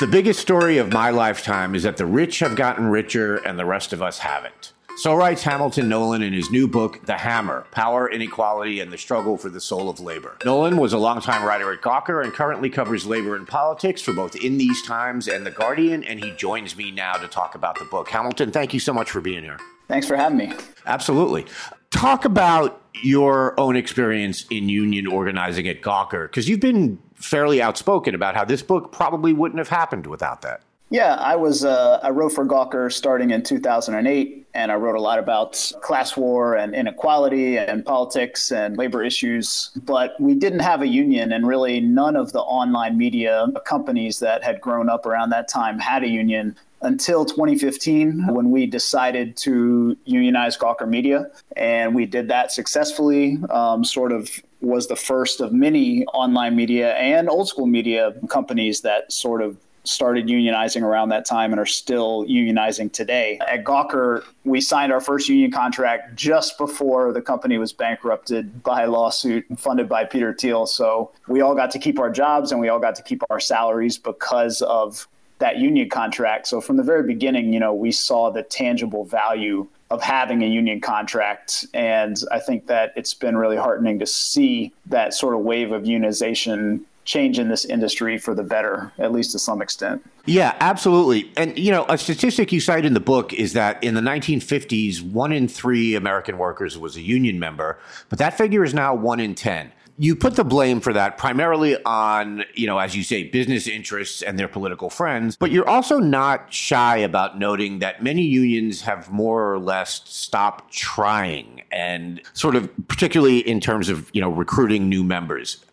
The 0.00 0.08
biggest 0.08 0.40
story 0.40 0.78
of 0.78 0.92
my 0.92 1.10
lifetime 1.10 1.76
is 1.76 1.84
that 1.84 1.98
the 1.98 2.04
rich 2.04 2.40
have 2.40 2.56
gotten 2.56 2.86
richer 2.86 3.36
and 3.36 3.56
the 3.56 3.64
rest 3.64 3.92
of 3.92 4.02
us 4.02 4.18
haven't. 4.18 4.72
So 4.96 5.14
writes 5.14 5.44
Hamilton 5.44 5.88
Nolan 5.88 6.20
in 6.20 6.32
his 6.32 6.50
new 6.50 6.66
book, 6.66 7.06
The 7.06 7.16
Hammer 7.16 7.64
Power, 7.70 8.10
Inequality, 8.10 8.80
and 8.80 8.92
the 8.92 8.98
Struggle 8.98 9.36
for 9.36 9.50
the 9.50 9.60
Soul 9.60 9.88
of 9.88 10.00
Labor. 10.00 10.36
Nolan 10.44 10.78
was 10.78 10.94
a 10.94 10.98
longtime 10.98 11.44
writer 11.44 11.72
at 11.72 11.80
Gawker 11.80 12.24
and 12.24 12.32
currently 12.32 12.70
covers 12.70 13.06
labor 13.06 13.36
and 13.36 13.46
politics 13.46 14.02
for 14.02 14.12
both 14.12 14.34
In 14.34 14.58
These 14.58 14.82
Times 14.82 15.28
and 15.28 15.46
The 15.46 15.52
Guardian, 15.52 16.02
and 16.02 16.22
he 16.22 16.32
joins 16.32 16.76
me 16.76 16.90
now 16.90 17.12
to 17.12 17.28
talk 17.28 17.54
about 17.54 17.78
the 17.78 17.84
book. 17.84 18.08
Hamilton, 18.08 18.50
thank 18.50 18.74
you 18.74 18.80
so 18.80 18.92
much 18.92 19.12
for 19.12 19.20
being 19.20 19.44
here. 19.44 19.60
Thanks 19.86 20.08
for 20.08 20.16
having 20.16 20.38
me. 20.38 20.52
Absolutely. 20.86 21.46
Talk 21.92 22.24
about 22.24 22.82
your 23.04 23.58
own 23.60 23.76
experience 23.76 24.44
in 24.50 24.68
union 24.68 25.06
organizing 25.06 25.68
at 25.68 25.82
Gawker, 25.82 26.28
because 26.28 26.48
you've 26.48 26.58
been 26.58 26.98
fairly 27.24 27.62
outspoken 27.62 28.14
about 28.14 28.34
how 28.34 28.44
this 28.44 28.62
book 28.62 28.92
probably 28.92 29.32
wouldn't 29.32 29.58
have 29.58 29.68
happened 29.68 30.06
without 30.06 30.42
that. 30.42 30.60
Yeah, 30.90 31.14
I 31.14 31.34
was 31.34 31.64
uh, 31.64 31.98
I 32.02 32.10
wrote 32.10 32.32
for 32.32 32.44
Gawker 32.44 32.92
starting 32.92 33.30
in 33.30 33.42
2008, 33.42 34.46
and 34.54 34.70
I 34.70 34.74
wrote 34.74 34.94
a 34.94 35.00
lot 35.00 35.18
about 35.18 35.72
class 35.80 36.16
war 36.16 36.54
and 36.54 36.74
inequality 36.74 37.56
and 37.56 37.84
politics 37.84 38.52
and 38.52 38.76
labor 38.76 39.02
issues. 39.02 39.70
But 39.84 40.14
we 40.20 40.34
didn't 40.34 40.60
have 40.60 40.82
a 40.82 40.86
union, 40.86 41.32
and 41.32 41.48
really 41.48 41.80
none 41.80 42.16
of 42.16 42.32
the 42.32 42.42
online 42.42 42.98
media 42.98 43.48
companies 43.64 44.20
that 44.20 44.44
had 44.44 44.60
grown 44.60 44.88
up 44.88 45.06
around 45.06 45.30
that 45.30 45.48
time 45.48 45.78
had 45.78 46.04
a 46.04 46.08
union 46.08 46.54
until 46.82 47.24
2015 47.24 48.26
when 48.34 48.50
we 48.50 48.66
decided 48.66 49.36
to 49.38 49.96
unionize 50.04 50.56
Gawker 50.56 50.86
Media, 50.86 51.30
and 51.56 51.94
we 51.94 52.04
did 52.04 52.28
that 52.28 52.52
successfully. 52.52 53.38
Um, 53.48 53.84
sort 53.84 54.12
of 54.12 54.30
was 54.64 54.86
the 54.86 54.96
first 54.96 55.40
of 55.40 55.52
many 55.52 56.04
online 56.06 56.56
media 56.56 56.94
and 56.94 57.28
old 57.28 57.48
school 57.48 57.66
media 57.66 58.14
companies 58.28 58.80
that 58.82 59.12
sort 59.12 59.42
of 59.42 59.56
started 59.84 60.26
unionizing 60.26 60.82
around 60.82 61.10
that 61.10 61.26
time 61.26 61.52
and 61.52 61.60
are 61.60 61.66
still 61.66 62.24
unionizing 62.24 62.90
today. 62.90 63.38
At 63.46 63.64
Gawker, 63.64 64.24
we 64.44 64.60
signed 64.60 64.92
our 64.92 65.00
first 65.00 65.28
union 65.28 65.50
contract 65.50 66.16
just 66.16 66.56
before 66.56 67.12
the 67.12 67.20
company 67.20 67.58
was 67.58 67.72
bankrupted 67.72 68.62
by 68.62 68.82
a 68.84 68.90
lawsuit 68.90 69.44
funded 69.58 69.88
by 69.88 70.04
Peter 70.04 70.34
Thiel. 70.34 70.66
So 70.66 71.12
we 71.28 71.42
all 71.42 71.54
got 71.54 71.70
to 71.72 71.78
keep 71.78 71.98
our 71.98 72.10
jobs 72.10 72.50
and 72.50 72.60
we 72.60 72.68
all 72.68 72.80
got 72.80 72.94
to 72.94 73.02
keep 73.02 73.22
our 73.28 73.40
salaries 73.40 73.98
because 73.98 74.62
of 74.62 75.06
that 75.38 75.58
union 75.58 75.90
contract. 75.90 76.46
So 76.46 76.60
from 76.60 76.76
the 76.78 76.82
very 76.82 77.02
beginning, 77.02 77.52
you 77.52 77.60
know, 77.60 77.74
we 77.74 77.92
saw 77.92 78.30
the 78.30 78.42
tangible 78.42 79.04
value 79.04 79.66
of 79.94 80.02
having 80.02 80.42
a 80.42 80.46
union 80.46 80.80
contract. 80.80 81.64
And 81.72 82.20
I 82.32 82.40
think 82.40 82.66
that 82.66 82.92
it's 82.96 83.14
been 83.14 83.36
really 83.36 83.56
heartening 83.56 84.00
to 84.00 84.06
see 84.06 84.72
that 84.86 85.14
sort 85.14 85.34
of 85.34 85.40
wave 85.40 85.70
of 85.70 85.84
unionization 85.84 86.80
change 87.04 87.38
in 87.38 87.48
this 87.48 87.64
industry 87.64 88.18
for 88.18 88.34
the 88.34 88.42
better, 88.42 88.90
at 88.98 89.12
least 89.12 89.30
to 89.32 89.38
some 89.38 89.62
extent. 89.62 90.04
Yeah, 90.24 90.56
absolutely. 90.58 91.30
And, 91.36 91.56
you 91.56 91.70
know, 91.70 91.86
a 91.88 91.96
statistic 91.96 92.50
you 92.50 92.58
cite 92.58 92.84
in 92.84 92.94
the 92.94 93.00
book 93.00 93.32
is 93.32 93.52
that 93.52 93.82
in 93.84 93.94
the 93.94 94.00
1950s, 94.00 95.00
one 95.00 95.30
in 95.30 95.46
three 95.46 95.94
American 95.94 96.38
workers 96.38 96.76
was 96.76 96.96
a 96.96 97.02
union 97.02 97.38
member, 97.38 97.78
but 98.08 98.18
that 98.18 98.36
figure 98.36 98.64
is 98.64 98.74
now 98.74 98.94
one 98.94 99.20
in 99.20 99.34
10 99.36 99.70
you 99.98 100.16
put 100.16 100.34
the 100.34 100.44
blame 100.44 100.80
for 100.80 100.92
that 100.92 101.18
primarily 101.18 101.76
on, 101.84 102.44
you 102.54 102.66
know, 102.66 102.78
as 102.78 102.96
you 102.96 103.04
say, 103.04 103.24
business 103.24 103.68
interests 103.68 104.22
and 104.22 104.38
their 104.38 104.48
political 104.48 104.90
friends, 104.90 105.36
but 105.36 105.50
you're 105.50 105.68
also 105.68 105.98
not 105.98 106.52
shy 106.52 106.96
about 106.96 107.38
noting 107.38 107.78
that 107.78 108.02
many 108.02 108.22
unions 108.22 108.82
have 108.82 109.10
more 109.10 109.52
or 109.52 109.58
less 109.58 110.02
stopped 110.04 110.72
trying 110.72 111.62
and 111.70 112.20
sort 112.32 112.56
of 112.56 112.68
particularly 112.88 113.38
in 113.38 113.60
terms 113.60 113.88
of, 113.88 114.10
you 114.12 114.20
know, 114.20 114.30
recruiting 114.30 114.88
new 114.88 115.04
members. 115.04 115.64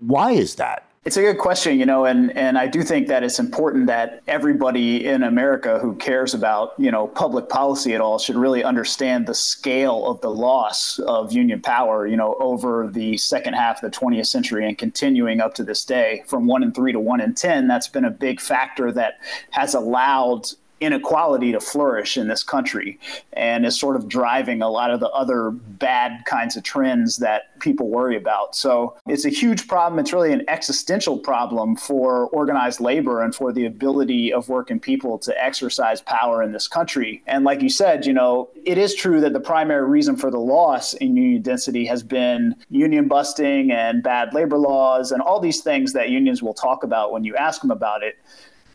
Why 0.00 0.32
is 0.32 0.56
that? 0.56 0.89
It's 1.06 1.16
a 1.16 1.22
good 1.22 1.38
question, 1.38 1.78
you 1.78 1.86
know, 1.86 2.04
and, 2.04 2.30
and 2.36 2.58
I 2.58 2.66
do 2.66 2.82
think 2.82 3.08
that 3.08 3.22
it's 3.22 3.38
important 3.38 3.86
that 3.86 4.22
everybody 4.28 5.06
in 5.06 5.22
America 5.22 5.78
who 5.78 5.94
cares 5.94 6.34
about, 6.34 6.74
you 6.76 6.90
know, 6.90 7.06
public 7.06 7.48
policy 7.48 7.94
at 7.94 8.02
all 8.02 8.18
should 8.18 8.36
really 8.36 8.62
understand 8.62 9.26
the 9.26 9.32
scale 9.32 10.06
of 10.06 10.20
the 10.20 10.28
loss 10.28 10.98
of 10.98 11.32
union 11.32 11.62
power, 11.62 12.06
you 12.06 12.18
know, 12.18 12.36
over 12.38 12.86
the 12.86 13.16
second 13.16 13.54
half 13.54 13.82
of 13.82 13.90
the 13.90 13.98
20th 13.98 14.26
century 14.26 14.68
and 14.68 14.76
continuing 14.76 15.40
up 15.40 15.54
to 15.54 15.64
this 15.64 15.86
day 15.86 16.22
from 16.26 16.46
one 16.46 16.62
in 16.62 16.70
three 16.70 16.92
to 16.92 17.00
one 17.00 17.22
in 17.22 17.32
10. 17.32 17.66
That's 17.66 17.88
been 17.88 18.04
a 18.04 18.10
big 18.10 18.38
factor 18.38 18.92
that 18.92 19.20
has 19.52 19.72
allowed 19.72 20.50
inequality 20.80 21.52
to 21.52 21.60
flourish 21.60 22.16
in 22.16 22.28
this 22.28 22.42
country 22.42 22.98
and 23.34 23.66
is 23.66 23.78
sort 23.78 23.96
of 23.96 24.08
driving 24.08 24.62
a 24.62 24.68
lot 24.68 24.90
of 24.90 25.00
the 25.00 25.08
other 25.10 25.50
bad 25.50 26.24
kinds 26.24 26.56
of 26.56 26.62
trends 26.62 27.18
that 27.18 27.58
people 27.60 27.88
worry 27.88 28.16
about. 28.16 28.56
So 28.56 28.96
it's 29.06 29.24
a 29.24 29.28
huge 29.28 29.68
problem. 29.68 29.98
It's 29.98 30.12
really 30.12 30.32
an 30.32 30.44
existential 30.48 31.18
problem 31.18 31.76
for 31.76 32.28
organized 32.28 32.80
labor 32.80 33.22
and 33.22 33.34
for 33.34 33.52
the 33.52 33.66
ability 33.66 34.32
of 34.32 34.48
working 34.48 34.80
people 34.80 35.18
to 35.18 35.44
exercise 35.44 36.00
power 36.00 36.42
in 36.42 36.52
this 36.52 36.66
country. 36.66 37.22
And 37.26 37.44
like 37.44 37.60
you 37.60 37.70
said, 37.70 38.06
you 38.06 38.12
know, 38.12 38.48
it 38.64 38.78
is 38.78 38.94
true 38.94 39.20
that 39.20 39.34
the 39.34 39.40
primary 39.40 39.86
reason 39.88 40.16
for 40.16 40.30
the 40.30 40.38
loss 40.38 40.94
in 40.94 41.16
union 41.16 41.42
density 41.42 41.84
has 41.86 42.02
been 42.02 42.56
union 42.70 43.06
busting 43.06 43.70
and 43.70 44.02
bad 44.02 44.32
labor 44.32 44.58
laws 44.58 45.12
and 45.12 45.20
all 45.20 45.40
these 45.40 45.60
things 45.60 45.92
that 45.92 46.08
unions 46.08 46.42
will 46.42 46.54
talk 46.54 46.82
about 46.84 47.12
when 47.12 47.24
you 47.24 47.36
ask 47.36 47.60
them 47.60 47.70
about 47.70 48.02
it 48.02 48.16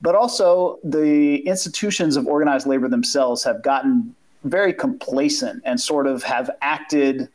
but 0.01 0.15
also 0.15 0.79
the 0.84 1.38
institutions 1.47 2.15
of 2.15 2.27
organized 2.27 2.67
labor 2.67 2.88
themselves 2.88 3.43
have 3.43 3.62
gotten 3.62 4.15
very 4.43 4.73
complacent 4.73 5.62
and 5.65 5.79
sort 5.79 6.08
of 6.08 6.23
have 6.23 6.49
acted 6.62 7.29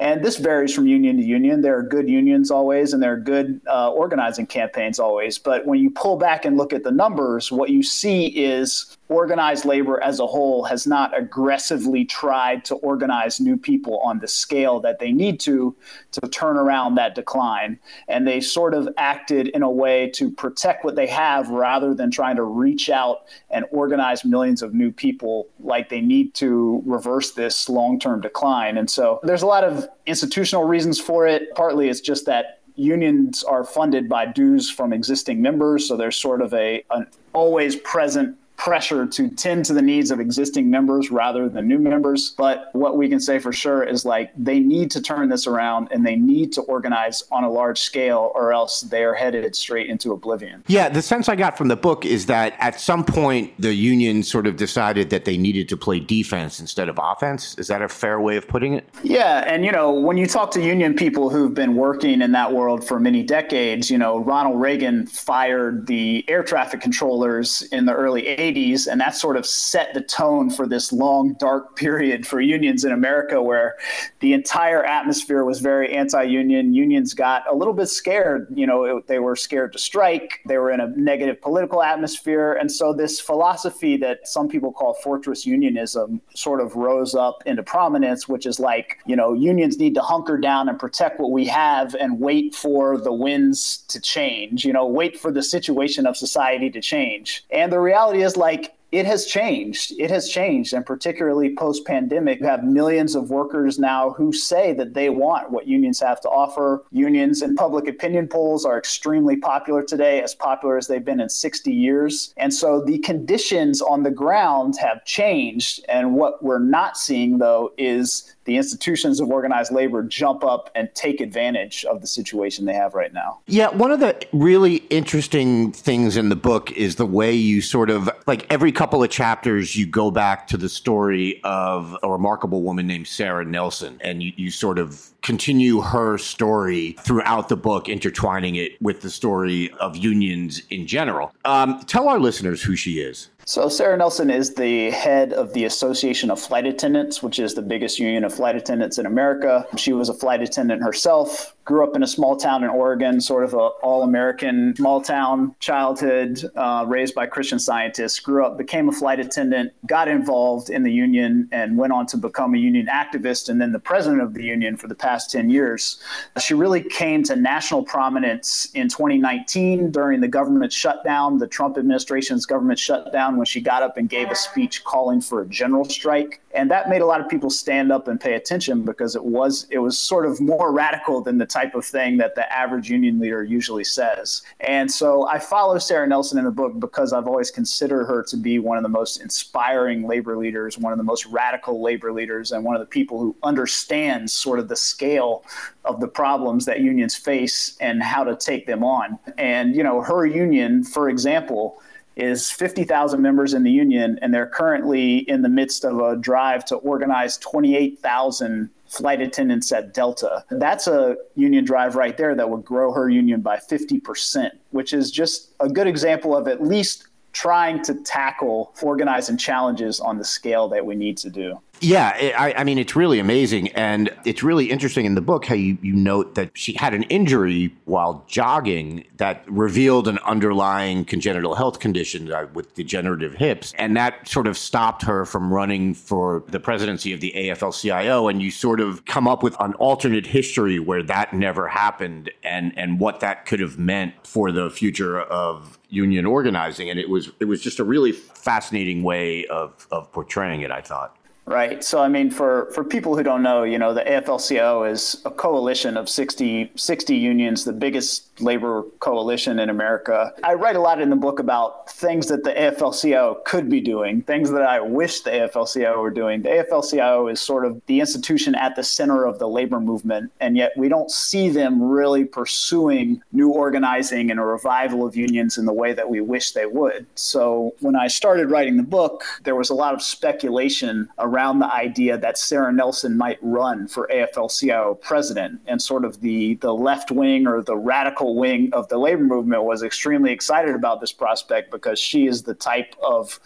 and 0.00 0.24
this 0.24 0.38
varies 0.38 0.74
from 0.74 0.86
union 0.86 1.18
to 1.18 1.22
union. 1.22 1.60
There 1.60 1.76
are 1.76 1.82
good 1.82 2.08
unions 2.08 2.50
always, 2.50 2.94
and 2.94 3.02
there 3.02 3.12
are 3.12 3.18
good 3.18 3.60
uh, 3.68 3.90
organizing 3.90 4.46
campaigns 4.46 4.98
always. 4.98 5.36
But 5.36 5.66
when 5.66 5.78
you 5.78 5.90
pull 5.90 6.16
back 6.16 6.46
and 6.46 6.56
look 6.56 6.72
at 6.72 6.84
the 6.84 6.90
numbers, 6.90 7.52
what 7.52 7.68
you 7.68 7.82
see 7.82 8.28
is 8.28 8.96
organized 9.10 9.64
labor 9.64 10.02
as 10.02 10.20
a 10.20 10.26
whole 10.26 10.62
has 10.64 10.86
not 10.86 11.16
aggressively 11.18 12.04
tried 12.04 12.64
to 12.64 12.76
organize 12.76 13.40
new 13.40 13.56
people 13.56 13.98
on 13.98 14.20
the 14.20 14.28
scale 14.28 14.78
that 14.80 15.00
they 15.00 15.10
need 15.10 15.40
to 15.40 15.76
to 16.12 16.20
turn 16.28 16.56
around 16.56 16.94
that 16.94 17.16
decline. 17.16 17.78
And 18.06 18.26
they 18.26 18.40
sort 18.40 18.72
of 18.72 18.88
acted 18.96 19.48
in 19.48 19.62
a 19.62 19.70
way 19.70 20.08
to 20.10 20.30
protect 20.30 20.84
what 20.84 20.94
they 20.94 21.08
have 21.08 21.48
rather 21.48 21.92
than 21.92 22.10
trying 22.10 22.36
to 22.36 22.44
reach 22.44 22.88
out 22.88 23.24
and 23.50 23.66
organize 23.72 24.24
millions 24.24 24.62
of 24.62 24.74
new 24.74 24.92
people 24.92 25.48
like 25.58 25.88
they 25.88 26.00
need 26.00 26.32
to 26.34 26.80
reverse 26.86 27.32
this 27.32 27.68
long 27.68 27.98
term 27.98 28.20
decline. 28.20 28.78
And 28.78 28.88
so 28.88 29.18
there's 29.24 29.42
a 29.42 29.46
lot 29.46 29.64
of 29.64 29.88
institutional 30.06 30.64
reasons 30.64 31.00
for 31.00 31.26
it. 31.26 31.52
Partly 31.56 31.88
it's 31.88 32.00
just 32.00 32.26
that 32.26 32.60
unions 32.76 33.42
are 33.42 33.64
funded 33.64 34.08
by 34.08 34.24
dues 34.24 34.70
from 34.70 34.92
existing 34.92 35.42
members. 35.42 35.86
So 35.88 35.96
there's 35.96 36.16
sort 36.16 36.40
of 36.40 36.54
a 36.54 36.84
an 36.90 37.08
always 37.32 37.76
present 37.76 38.36
pressure 38.60 39.06
to 39.06 39.30
tend 39.30 39.64
to 39.64 39.72
the 39.72 39.80
needs 39.80 40.10
of 40.10 40.20
existing 40.20 40.68
members 40.70 41.10
rather 41.10 41.48
than 41.48 41.66
new 41.66 41.78
members. 41.78 42.34
But 42.36 42.68
what 42.74 42.98
we 42.98 43.08
can 43.08 43.18
say 43.18 43.38
for 43.38 43.54
sure 43.54 43.82
is 43.82 44.04
like 44.04 44.30
they 44.36 44.60
need 44.60 44.90
to 44.90 45.00
turn 45.00 45.30
this 45.30 45.46
around 45.46 45.88
and 45.90 46.06
they 46.06 46.14
need 46.14 46.52
to 46.52 46.60
organize 46.62 47.24
on 47.32 47.42
a 47.42 47.50
large 47.50 47.80
scale 47.80 48.30
or 48.34 48.52
else 48.52 48.82
they're 48.82 49.14
headed 49.14 49.56
straight 49.56 49.88
into 49.88 50.12
oblivion. 50.12 50.62
Yeah, 50.66 50.90
the 50.90 51.00
sense 51.00 51.30
I 51.30 51.36
got 51.36 51.56
from 51.56 51.68
the 51.68 51.76
book 51.76 52.04
is 52.04 52.26
that 52.26 52.54
at 52.58 52.78
some 52.78 53.02
point 53.02 53.54
the 53.58 53.72
union 53.72 54.22
sort 54.22 54.46
of 54.46 54.56
decided 54.56 55.08
that 55.08 55.24
they 55.24 55.38
needed 55.38 55.66
to 55.70 55.78
play 55.78 55.98
defense 55.98 56.60
instead 56.60 56.90
of 56.90 57.00
offense. 57.02 57.56
Is 57.56 57.68
that 57.68 57.80
a 57.80 57.88
fair 57.88 58.20
way 58.20 58.36
of 58.36 58.46
putting 58.46 58.74
it? 58.74 58.86
Yeah, 59.02 59.42
and 59.46 59.64
you 59.64 59.72
know, 59.72 59.90
when 59.90 60.18
you 60.18 60.26
talk 60.26 60.50
to 60.50 60.62
union 60.62 60.92
people 60.92 61.30
who've 61.30 61.54
been 61.54 61.76
working 61.76 62.20
in 62.20 62.32
that 62.32 62.52
world 62.52 62.86
for 62.86 63.00
many 63.00 63.22
decades, 63.22 63.90
you 63.90 63.96
know, 63.96 64.18
Ronald 64.18 64.60
Reagan 64.60 65.06
fired 65.06 65.86
the 65.86 66.26
air 66.28 66.42
traffic 66.42 66.82
controllers 66.82 67.62
in 67.72 67.86
the 67.86 67.94
early 67.94 68.24
80s 68.24 68.49
80s, 68.52 68.86
and 68.86 69.00
that 69.00 69.14
sort 69.14 69.36
of 69.36 69.46
set 69.46 69.94
the 69.94 70.00
tone 70.00 70.50
for 70.50 70.66
this 70.66 70.92
long, 70.92 71.34
dark 71.34 71.76
period 71.76 72.26
for 72.26 72.40
unions 72.40 72.84
in 72.84 72.92
America 72.92 73.42
where 73.42 73.76
the 74.20 74.32
entire 74.32 74.84
atmosphere 74.84 75.44
was 75.44 75.60
very 75.60 75.94
anti 75.94 76.22
union. 76.22 76.74
Unions 76.74 77.14
got 77.14 77.50
a 77.50 77.54
little 77.54 77.74
bit 77.74 77.88
scared. 77.88 78.46
You 78.54 78.66
know, 78.66 78.84
it, 78.84 79.06
they 79.06 79.18
were 79.18 79.36
scared 79.36 79.72
to 79.72 79.78
strike, 79.78 80.40
they 80.46 80.58
were 80.58 80.70
in 80.70 80.80
a 80.80 80.88
negative 80.96 81.40
political 81.40 81.82
atmosphere. 81.82 82.52
And 82.52 82.70
so, 82.70 82.92
this 82.92 83.20
philosophy 83.20 83.96
that 83.98 84.26
some 84.26 84.48
people 84.48 84.72
call 84.72 84.94
fortress 84.94 85.46
unionism 85.46 86.20
sort 86.34 86.60
of 86.60 86.74
rose 86.76 87.14
up 87.14 87.42
into 87.46 87.62
prominence, 87.62 88.28
which 88.28 88.46
is 88.46 88.58
like, 88.60 88.98
you 89.06 89.16
know, 89.16 89.32
unions 89.32 89.78
need 89.78 89.94
to 89.94 90.02
hunker 90.02 90.38
down 90.38 90.68
and 90.68 90.78
protect 90.78 91.20
what 91.20 91.30
we 91.30 91.46
have 91.46 91.94
and 91.94 92.20
wait 92.20 92.54
for 92.54 92.98
the 92.98 93.12
winds 93.12 93.78
to 93.88 94.00
change, 94.00 94.64
you 94.64 94.72
know, 94.72 94.86
wait 94.86 95.18
for 95.18 95.30
the 95.30 95.42
situation 95.42 96.06
of 96.06 96.16
society 96.16 96.70
to 96.70 96.80
change. 96.80 97.44
And 97.50 97.72
the 97.72 97.80
reality 97.80 98.22
is, 98.22 98.36
like 98.40 98.74
it 98.92 99.06
has 99.06 99.26
changed. 99.26 99.92
It 99.98 100.10
has 100.10 100.28
changed. 100.28 100.72
And 100.72 100.84
particularly 100.84 101.54
post 101.54 101.86
pandemic, 101.86 102.40
you 102.40 102.46
have 102.46 102.64
millions 102.64 103.14
of 103.14 103.30
workers 103.30 103.78
now 103.78 104.10
who 104.10 104.32
say 104.32 104.72
that 104.74 104.94
they 104.94 105.10
want 105.10 105.50
what 105.50 105.66
unions 105.66 106.00
have 106.00 106.20
to 106.22 106.28
offer. 106.28 106.84
Unions 106.90 107.42
and 107.42 107.56
public 107.56 107.88
opinion 107.88 108.28
polls 108.28 108.64
are 108.64 108.78
extremely 108.78 109.36
popular 109.36 109.82
today, 109.82 110.22
as 110.22 110.34
popular 110.34 110.76
as 110.76 110.86
they've 110.86 111.04
been 111.04 111.20
in 111.20 111.28
60 111.28 111.72
years. 111.72 112.34
And 112.36 112.52
so 112.52 112.82
the 112.84 112.98
conditions 112.98 113.80
on 113.80 114.02
the 114.02 114.10
ground 114.10 114.74
have 114.80 115.04
changed. 115.04 115.84
And 115.88 116.14
what 116.14 116.42
we're 116.42 116.58
not 116.58 116.96
seeing, 116.96 117.38
though, 117.38 117.72
is 117.78 118.34
the 118.44 118.56
institutions 118.56 119.20
of 119.20 119.30
organized 119.30 119.70
labor 119.72 120.02
jump 120.02 120.42
up 120.42 120.70
and 120.74 120.92
take 120.94 121.20
advantage 121.20 121.84
of 121.84 122.00
the 122.00 122.06
situation 122.06 122.64
they 122.64 122.74
have 122.74 122.94
right 122.94 123.12
now. 123.12 123.38
Yeah, 123.46 123.68
one 123.68 123.92
of 123.92 124.00
the 124.00 124.20
really 124.32 124.76
interesting 124.90 125.72
things 125.72 126.16
in 126.16 126.30
the 126.30 126.36
book 126.36 126.72
is 126.72 126.96
the 126.96 127.06
way 127.06 127.32
you 127.32 127.60
sort 127.60 127.90
of 127.90 128.10
like 128.26 128.46
every 128.50 128.72
couple 128.80 129.02
of 129.02 129.10
chapters, 129.10 129.76
you 129.76 129.84
go 129.84 130.10
back 130.10 130.46
to 130.46 130.56
the 130.56 130.66
story 130.66 131.38
of 131.44 131.94
a 132.02 132.10
remarkable 132.10 132.62
woman 132.62 132.86
named 132.86 133.06
Sarah 133.06 133.44
Nelson, 133.44 134.00
and 134.02 134.22
you, 134.22 134.32
you 134.36 134.50
sort 134.50 134.78
of 134.78 135.10
continue 135.20 135.82
her 135.82 136.16
story 136.16 136.92
throughout 137.00 137.50
the 137.50 137.58
book, 137.58 137.90
intertwining 137.90 138.56
it 138.56 138.80
with 138.80 139.02
the 139.02 139.10
story 139.10 139.70
of 139.80 139.98
unions 139.98 140.62
in 140.70 140.86
general. 140.86 141.30
Um, 141.44 141.80
tell 141.80 142.08
our 142.08 142.18
listeners 142.18 142.62
who 142.62 142.74
she 142.74 143.00
is. 143.00 143.28
So, 143.50 143.68
Sarah 143.68 143.96
Nelson 143.96 144.30
is 144.30 144.54
the 144.54 144.90
head 144.90 145.32
of 145.32 145.54
the 145.54 145.64
Association 145.64 146.30
of 146.30 146.40
Flight 146.40 146.66
Attendants, 146.66 147.20
which 147.20 147.40
is 147.40 147.54
the 147.54 147.62
biggest 147.62 147.98
union 147.98 148.22
of 148.22 148.32
flight 148.32 148.54
attendants 148.54 148.96
in 148.96 149.06
America. 149.06 149.66
She 149.76 149.92
was 149.92 150.08
a 150.08 150.14
flight 150.14 150.40
attendant 150.40 150.84
herself, 150.84 151.56
grew 151.70 151.84
up 151.84 151.94
in 151.94 152.02
a 152.02 152.06
small 152.06 152.36
town 152.36 152.64
in 152.64 152.70
Oregon, 152.70 153.20
sort 153.20 153.44
of 153.44 153.54
a 153.54 153.58
all-American 153.58 154.74
small 154.76 155.00
town 155.00 155.54
childhood, 155.60 156.42
uh, 156.56 156.84
raised 156.88 157.14
by 157.14 157.26
Christian 157.26 157.60
scientists. 157.60 158.18
Grew 158.18 158.44
up, 158.44 158.58
became 158.58 158.88
a 158.88 158.92
flight 158.92 159.20
attendant, 159.20 159.72
got 159.86 160.08
involved 160.08 160.68
in 160.68 160.82
the 160.82 160.92
union, 160.92 161.48
and 161.52 161.76
went 161.76 161.92
on 161.92 162.06
to 162.06 162.16
become 162.16 162.54
a 162.54 162.58
union 162.58 162.86
activist, 162.86 163.48
and 163.48 163.60
then 163.60 163.70
the 163.70 163.78
president 163.78 164.20
of 164.20 164.34
the 164.34 164.42
union 164.42 164.76
for 164.76 164.88
the 164.88 164.94
past 164.94 165.30
ten 165.30 165.48
years. 165.50 166.00
She 166.40 166.54
really 166.54 166.82
came 166.82 167.22
to 167.24 167.36
national 167.36 167.84
prominence 167.84 168.68
in 168.74 168.88
2019 168.88 169.90
during 169.90 170.20
the 170.20 170.28
government 170.28 170.72
shutdown, 170.72 171.38
the 171.38 171.46
Trump 171.46 171.78
administration's 171.78 172.46
government 172.46 172.78
shutdown 172.78 173.38
when 173.40 173.46
she 173.46 173.62
got 173.62 173.82
up 173.82 173.96
and 173.96 174.10
gave 174.10 174.30
a 174.30 174.34
speech 174.34 174.84
calling 174.84 175.22
for 175.22 175.40
a 175.40 175.46
general 175.46 175.86
strike. 175.86 176.42
And 176.52 176.70
that 176.70 176.90
made 176.90 177.00
a 177.00 177.06
lot 177.06 177.22
of 177.22 177.28
people 177.28 177.48
stand 177.48 177.90
up 177.90 178.06
and 178.06 178.20
pay 178.20 178.34
attention 178.34 178.84
because 178.84 179.16
it 179.16 179.24
was 179.24 179.66
it 179.70 179.78
was 179.78 179.98
sort 179.98 180.26
of 180.26 180.40
more 180.42 180.72
radical 180.72 181.22
than 181.22 181.38
the 181.38 181.46
type 181.46 181.74
of 181.74 181.86
thing 181.86 182.18
that 182.18 182.34
the 182.34 182.52
average 182.52 182.90
union 182.90 183.18
leader 183.18 183.42
usually 183.42 183.84
says. 183.84 184.42
And 184.60 184.90
so 184.90 185.26
I 185.26 185.38
follow 185.38 185.78
Sarah 185.78 186.06
Nelson 186.06 186.38
in 186.38 186.44
the 186.44 186.50
book 186.50 186.78
because 186.78 187.14
I've 187.14 187.26
always 187.26 187.50
considered 187.50 188.04
her 188.06 188.22
to 188.24 188.36
be 188.36 188.58
one 188.58 188.76
of 188.76 188.82
the 188.82 188.90
most 188.90 189.22
inspiring 189.22 190.06
labor 190.06 190.36
leaders, 190.36 190.76
one 190.76 190.92
of 190.92 190.98
the 190.98 191.04
most 191.04 191.24
radical 191.26 191.82
labor 191.82 192.12
leaders, 192.12 192.52
and 192.52 192.62
one 192.62 192.76
of 192.76 192.80
the 192.80 192.86
people 192.86 193.18
who 193.18 193.34
understands 193.42 194.34
sort 194.34 194.58
of 194.58 194.68
the 194.68 194.76
scale 194.76 195.44
of 195.86 196.00
the 196.00 196.08
problems 196.08 196.66
that 196.66 196.80
unions 196.80 197.16
face 197.16 197.76
and 197.80 198.02
how 198.02 198.22
to 198.22 198.36
take 198.36 198.66
them 198.66 198.84
on. 198.84 199.18
And 199.38 199.74
you 199.74 199.82
know, 199.82 200.02
her 200.02 200.26
union, 200.26 200.84
for 200.84 201.08
example, 201.08 201.80
is 202.20 202.50
50,000 202.50 203.20
members 203.20 203.54
in 203.54 203.62
the 203.62 203.70
union, 203.70 204.18
and 204.22 204.32
they're 204.32 204.46
currently 204.46 205.18
in 205.18 205.42
the 205.42 205.48
midst 205.48 205.84
of 205.84 205.98
a 205.98 206.16
drive 206.16 206.64
to 206.66 206.76
organize 206.76 207.38
28,000 207.38 208.70
flight 208.86 209.20
attendants 209.20 209.70
at 209.72 209.94
Delta. 209.94 210.44
That's 210.50 210.86
a 210.86 211.16
union 211.36 211.64
drive 211.64 211.94
right 211.94 212.16
there 212.16 212.34
that 212.34 212.50
would 212.50 212.64
grow 212.64 212.92
her 212.92 213.08
union 213.08 213.40
by 213.40 213.56
50%, 213.56 214.50
which 214.70 214.92
is 214.92 215.10
just 215.10 215.50
a 215.60 215.68
good 215.68 215.86
example 215.86 216.36
of 216.36 216.48
at 216.48 216.62
least 216.62 217.06
trying 217.32 217.82
to 217.84 217.94
tackle 218.02 218.74
organizing 218.82 219.36
challenges 219.36 220.00
on 220.00 220.18
the 220.18 220.24
scale 220.24 220.68
that 220.68 220.84
we 220.84 220.96
need 220.96 221.16
to 221.18 221.30
do. 221.30 221.60
Yeah, 221.82 222.34
I, 222.38 222.52
I, 222.58 222.64
mean, 222.64 222.78
it's 222.78 222.94
really 222.94 223.18
amazing. 223.18 223.68
And 223.68 224.10
it's 224.26 224.42
really 224.42 224.70
interesting 224.70 225.06
in 225.06 225.14
the 225.14 225.22
book 225.22 225.46
how 225.46 225.54
you, 225.54 225.78
you 225.80 225.94
note 225.94 226.34
that 226.34 226.50
she 226.52 226.74
had 226.74 226.92
an 226.92 227.04
injury 227.04 227.74
while 227.86 228.22
jogging 228.28 229.06
that 229.16 229.44
revealed 229.48 230.06
an 230.06 230.18
underlying 230.18 231.06
congenital 231.06 231.54
health 231.54 231.78
condition 231.78 232.30
uh, 232.30 232.48
with 232.52 232.74
degenerative 232.74 233.32
hips. 233.32 233.72
And 233.78 233.96
that 233.96 234.28
sort 234.28 234.46
of 234.46 234.58
stopped 234.58 235.02
her 235.04 235.24
from 235.24 235.52
running 235.52 235.94
for 235.94 236.44
the 236.48 236.60
presidency 236.60 237.14
of 237.14 237.20
the 237.20 237.32
AFL 237.34 237.80
CIO. 237.80 238.28
And 238.28 238.42
you 238.42 238.50
sort 238.50 238.80
of 238.80 239.06
come 239.06 239.26
up 239.26 239.42
with 239.42 239.58
an 239.58 239.72
alternate 239.74 240.26
history 240.26 240.78
where 240.78 241.02
that 241.04 241.32
never 241.32 241.66
happened 241.66 242.30
and, 242.42 242.76
and 242.76 243.00
what 243.00 243.20
that 243.20 243.46
could 243.46 243.60
have 243.60 243.78
meant 243.78 244.14
for 244.26 244.52
the 244.52 244.68
future 244.68 245.18
of 245.18 245.78
union 245.88 246.26
organizing. 246.26 246.90
And 246.90 247.00
it 247.00 247.08
was, 247.08 247.30
it 247.40 247.46
was 247.46 247.62
just 247.62 247.78
a 247.78 247.84
really 247.84 248.12
fascinating 248.12 249.02
way 249.02 249.46
of, 249.46 249.86
of 249.90 250.12
portraying 250.12 250.60
it, 250.60 250.70
I 250.70 250.82
thought. 250.82 251.16
Right. 251.50 251.82
So, 251.82 252.00
I 252.00 252.06
mean, 252.06 252.30
for, 252.30 252.70
for 252.72 252.84
people 252.84 253.16
who 253.16 253.24
don't 253.24 253.42
know, 253.42 253.64
you 253.64 253.76
know, 253.76 253.92
the 253.92 254.02
AFL-CIO 254.02 254.84
is 254.84 255.20
a 255.24 255.32
coalition 255.32 255.96
of 255.96 256.08
60, 256.08 256.70
60 256.76 257.16
unions, 257.16 257.64
the 257.64 257.72
biggest 257.72 258.40
labor 258.40 258.84
coalition 259.00 259.58
in 259.58 259.68
America. 259.68 260.32
I 260.44 260.54
write 260.54 260.76
a 260.76 260.80
lot 260.80 261.00
in 261.00 261.10
the 261.10 261.16
book 261.16 261.40
about 261.40 261.90
things 261.90 262.28
that 262.28 262.44
the 262.44 262.52
AFL-CIO 262.52 263.42
could 263.44 263.68
be 263.68 263.80
doing, 263.80 264.22
things 264.22 264.52
that 264.52 264.62
I 264.62 264.80
wish 264.80 265.22
the 265.22 265.30
AFL-CIO 265.30 266.00
were 266.00 266.10
doing. 266.10 266.42
The 266.42 266.50
AFL-CIO 266.50 267.26
is 267.26 267.40
sort 267.40 267.66
of 267.66 267.82
the 267.86 267.98
institution 267.98 268.54
at 268.54 268.76
the 268.76 268.84
center 268.84 269.24
of 269.24 269.40
the 269.40 269.48
labor 269.48 269.80
movement, 269.80 270.30
and 270.38 270.56
yet 270.56 270.70
we 270.76 270.88
don't 270.88 271.10
see 271.10 271.48
them 271.48 271.82
really 271.82 272.24
pursuing 272.24 273.22
new 273.32 273.50
organizing 273.50 274.30
and 274.30 274.38
a 274.38 274.44
revival 274.44 275.04
of 275.04 275.16
unions 275.16 275.58
in 275.58 275.66
the 275.66 275.72
way 275.72 275.94
that 275.94 276.08
we 276.08 276.20
wish 276.20 276.52
they 276.52 276.66
would. 276.66 277.06
So 277.16 277.74
when 277.80 277.96
I 277.96 278.06
started 278.06 278.52
writing 278.52 278.76
the 278.76 278.84
book, 278.84 279.24
there 279.42 279.56
was 279.56 279.68
a 279.68 279.74
lot 279.74 279.94
of 279.94 280.00
speculation 280.00 281.08
around 281.18 281.39
the 281.58 281.72
idea 281.72 282.16
that 282.18 282.38
Sarah 282.38 282.72
Nelson 282.72 283.16
might 283.16 283.38
run 283.42 283.88
for 283.88 284.08
AFL-CIO 284.12 284.94
president, 284.94 285.60
and 285.66 285.80
sort 285.80 286.04
of 286.04 286.20
the 286.20 286.54
the 286.54 286.72
left 286.72 287.10
wing 287.10 287.46
or 287.46 287.62
the 287.62 287.76
radical 287.76 288.36
wing 288.36 288.70
of 288.72 288.88
the 288.88 288.98
labor 288.98 289.22
movement 289.22 289.64
was 289.64 289.82
extremely 289.82 290.32
excited 290.32 290.74
about 290.74 291.00
this 291.00 291.12
prospect 291.12 291.70
because 291.70 291.98
she 291.98 292.26
is 292.26 292.42
the 292.42 292.54
type 292.54 292.94
of 293.02 293.40